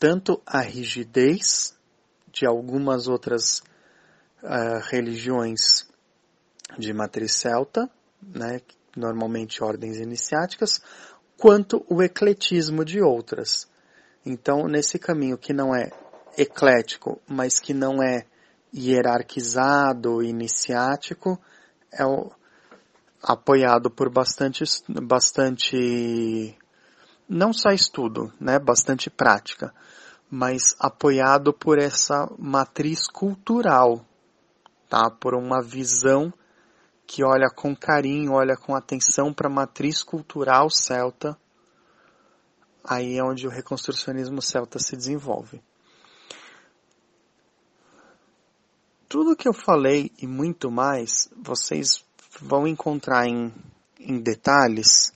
tanto 0.00 0.42
a 0.44 0.60
rigidez 0.60 1.78
de 2.32 2.44
algumas 2.44 3.06
outras 3.06 3.62
uh, 4.42 4.80
religiões 4.90 5.86
de 6.76 6.92
matriz 6.92 7.36
celta, 7.36 7.88
né, 8.20 8.60
normalmente 8.96 9.62
ordens 9.62 9.98
iniciáticas, 9.98 10.80
quanto 11.36 11.84
o 11.88 12.02
ecletismo 12.02 12.84
de 12.84 13.00
outras. 13.00 13.68
Então, 14.24 14.68
nesse 14.68 14.98
caminho 14.98 15.36
que 15.36 15.52
não 15.52 15.74
é 15.74 15.90
eclético, 16.36 17.20
mas 17.28 17.58
que 17.58 17.74
não 17.74 18.02
é 18.02 18.24
hierarquizado, 18.74 20.22
iniciático, 20.22 21.38
é 21.92 22.04
o, 22.06 22.30
apoiado 23.22 23.90
por 23.90 24.10
bastante, 24.10 24.64
bastante, 24.88 26.56
não 27.28 27.52
só 27.52 27.70
estudo, 27.70 28.32
né, 28.40 28.58
bastante 28.58 29.08
prática, 29.08 29.72
mas 30.30 30.74
apoiado 30.78 31.52
por 31.52 31.78
essa 31.78 32.28
matriz 32.38 33.06
cultural, 33.06 34.04
tá, 34.88 35.10
por 35.10 35.34
uma 35.34 35.62
visão 35.62 36.32
que 37.12 37.22
olha 37.22 37.50
com 37.50 37.76
carinho, 37.76 38.32
olha 38.32 38.56
com 38.56 38.74
atenção 38.74 39.34
para 39.34 39.46
a 39.46 39.52
matriz 39.52 40.02
cultural 40.02 40.70
celta, 40.70 41.38
aí 42.82 43.18
é 43.18 43.22
onde 43.22 43.46
o 43.46 43.50
reconstrucionismo 43.50 44.40
celta 44.40 44.78
se 44.78 44.96
desenvolve. 44.96 45.60
Tudo 49.06 49.36
que 49.36 49.46
eu 49.46 49.52
falei 49.52 50.10
e 50.22 50.26
muito 50.26 50.70
mais, 50.70 51.28
vocês 51.36 52.02
vão 52.40 52.66
encontrar 52.66 53.26
em, 53.26 53.52
em 54.00 54.18
detalhes 54.18 55.12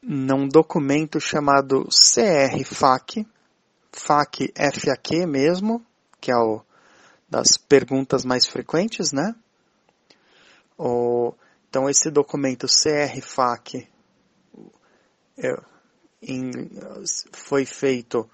num 0.00 0.46
documento 0.46 1.18
chamado 1.18 1.88
CR 1.88 2.64
FAQ, 2.64 3.26
FAQ 3.90 4.52
FAQ 4.54 5.26
mesmo, 5.26 5.84
que 6.20 6.30
é 6.30 6.36
o 6.36 6.62
das 7.28 7.58
perguntas 7.58 8.24
mais 8.24 8.46
frequentes, 8.46 9.10
né? 9.10 9.34
O, 10.78 11.34
então 11.68 11.90
esse 11.90 12.10
documento 12.10 12.66
CR 12.66 13.20
FAQ 13.20 13.86
é, 15.36 15.60
em, 16.22 16.70
foi 17.32 17.66
feito 17.66 18.28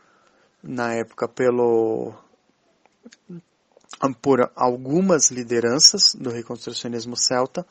na 0.63 0.93
época 0.93 1.27
pelo 1.27 2.15
por 4.21 4.51
algumas 4.55 5.31
lideranças 5.31 6.15
do 6.15 6.31
reconstrucionismo 6.31 7.17
celta 7.17 7.67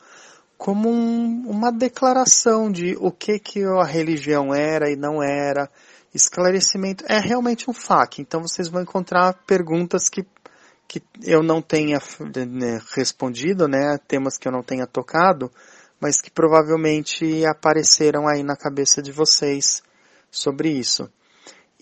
como 0.56 0.88
um, 0.88 1.48
uma 1.48 1.70
declaração 1.70 2.70
de 2.70 2.96
o 2.98 3.10
que 3.10 3.38
que 3.38 3.62
a 3.64 3.84
religião 3.84 4.54
era 4.54 4.90
e 4.90 4.96
não 4.96 5.22
era, 5.22 5.70
esclarecimento. 6.14 7.04
É 7.08 7.18
realmente 7.18 7.68
um 7.68 7.74
FAQ, 7.74 8.22
então 8.22 8.40
vocês 8.40 8.68
vão 8.68 8.82
encontrar 8.82 9.34
perguntas 9.46 10.08
que, 10.08 10.24
que 10.86 11.02
eu 11.22 11.42
não 11.42 11.60
tenha 11.60 11.98
né, 12.46 12.80
respondido, 12.94 13.66
né, 13.66 13.98
temas 14.06 14.36
que 14.36 14.46
eu 14.46 14.52
não 14.52 14.62
tenha 14.62 14.86
tocado, 14.86 15.50
mas 16.00 16.20
que 16.20 16.30
provavelmente 16.30 17.44
apareceram 17.46 18.28
aí 18.28 18.42
na 18.42 18.56
cabeça 18.56 19.02
de 19.02 19.10
vocês 19.10 19.82
sobre 20.30 20.70
isso. 20.70 21.10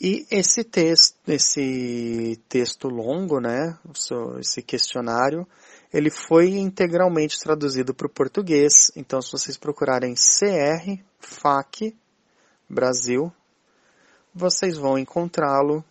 E 0.00 0.26
esse 0.30 0.64
texto, 0.64 1.16
esse 1.28 2.40
texto 2.48 2.88
longo, 2.88 3.40
né, 3.40 3.78
esse 4.40 4.62
questionário, 4.62 5.46
ele 5.92 6.10
foi 6.10 6.48
integralmente 6.56 7.38
traduzido 7.38 7.94
para 7.94 8.06
o 8.06 8.10
português. 8.10 8.90
Então, 8.96 9.20
se 9.20 9.30
vocês 9.30 9.56
procurarem 9.56 10.14
CR 10.14 10.98
FAC 11.20 11.94
Brasil, 12.68 13.30
vocês 14.34 14.76
vão 14.76 14.98
encontrá-lo 14.98 15.84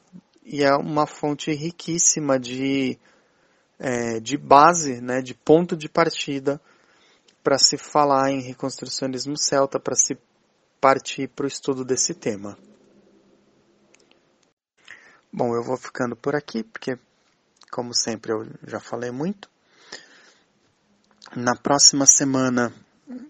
e 0.44 0.64
é 0.64 0.74
uma 0.76 1.06
fonte 1.06 1.52
riquíssima 1.52 2.40
de, 2.40 2.98
é, 3.80 4.20
de 4.20 4.38
base, 4.38 5.02
né, 5.02 5.22
de 5.22 5.34
ponto 5.34 5.76
de 5.76 5.88
partida 5.88 6.60
para 7.44 7.58
se 7.58 7.78
falar 7.78 8.32
em 8.32 8.42
reconstrucionismo 8.42 9.38
celta, 9.38 9.80
para 9.80 9.96
se 9.96 10.18
partir 10.80 11.28
para 11.28 11.46
o 11.46 11.48
estudo 11.48 11.84
desse 11.84 12.14
tema. 12.14 12.58
Bom, 15.32 15.56
eu 15.56 15.64
vou 15.64 15.78
ficando 15.78 16.16
por 16.16 16.36
aqui, 16.36 16.64
porque, 16.64 16.98
como 17.72 17.94
sempre, 17.94 18.34
eu 18.34 18.46
já 18.68 18.80
falei 18.80 19.12
muito. 19.12 19.50
Na 21.36 21.56
próxima 21.56 22.06
semana, 22.06 22.74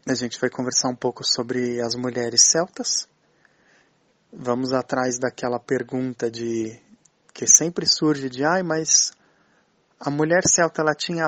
a 0.08 0.14
gente 0.16 0.40
vai 0.40 0.50
conversar 0.50 0.90
um 0.90 0.96
pouco 0.96 1.24
sobre 1.24 1.80
as 1.82 1.94
mulheres 1.94 2.44
celtas. 2.44 3.08
Vamos 4.34 4.74
atrás 4.74 5.20
daquela 5.20 5.60
pergunta 5.60 6.32
de 6.32 6.80
que 7.34 7.48
sempre 7.48 7.86
surge 7.86 8.30
de, 8.30 8.44
ai, 8.44 8.64
mas 8.64 9.14
a 10.00 10.10
mulher 10.10 10.44
celta 10.46 10.82
ela 10.82 10.94
tinha 10.94 11.28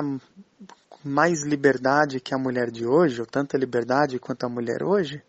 mais 1.04 1.44
liberdade 1.44 2.20
que 2.20 2.34
a 2.34 2.38
mulher 2.38 2.70
de 2.70 2.86
hoje, 2.86 3.20
ou 3.20 3.26
tanta 3.26 3.58
liberdade 3.58 4.18
quanto 4.18 4.44
a 4.44 4.48
mulher 4.48 4.82
hoje? 4.82 5.22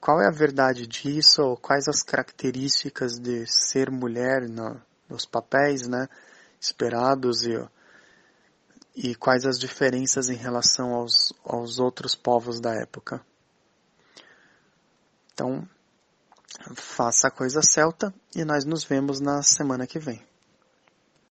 Qual 0.00 0.20
é 0.20 0.26
a 0.26 0.32
verdade 0.32 0.86
disso, 0.86 1.42
ou 1.42 1.56
quais 1.56 1.86
as 1.86 2.02
características 2.02 3.18
de 3.18 3.44
ser 3.46 3.90
mulher 3.90 4.48
no, 4.48 4.80
nos 5.08 5.26
papéis 5.26 5.86
né, 5.86 6.08
esperados 6.60 7.42
e, 7.42 7.52
e 8.96 9.14
quais 9.14 9.44
as 9.44 9.58
diferenças 9.58 10.28
em 10.28 10.36
relação 10.36 10.94
aos, 10.94 11.32
aos 11.44 11.78
outros 11.78 12.14
povos 12.14 12.60
da 12.60 12.74
época? 12.74 13.24
Então, 15.32 15.68
faça 16.74 17.28
a 17.28 17.30
coisa 17.30 17.62
celta 17.62 18.12
e 18.34 18.44
nós 18.44 18.64
nos 18.64 18.84
vemos 18.84 19.20
na 19.20 19.42
semana 19.42 19.86
que 19.86 19.98
vem. 19.98 20.29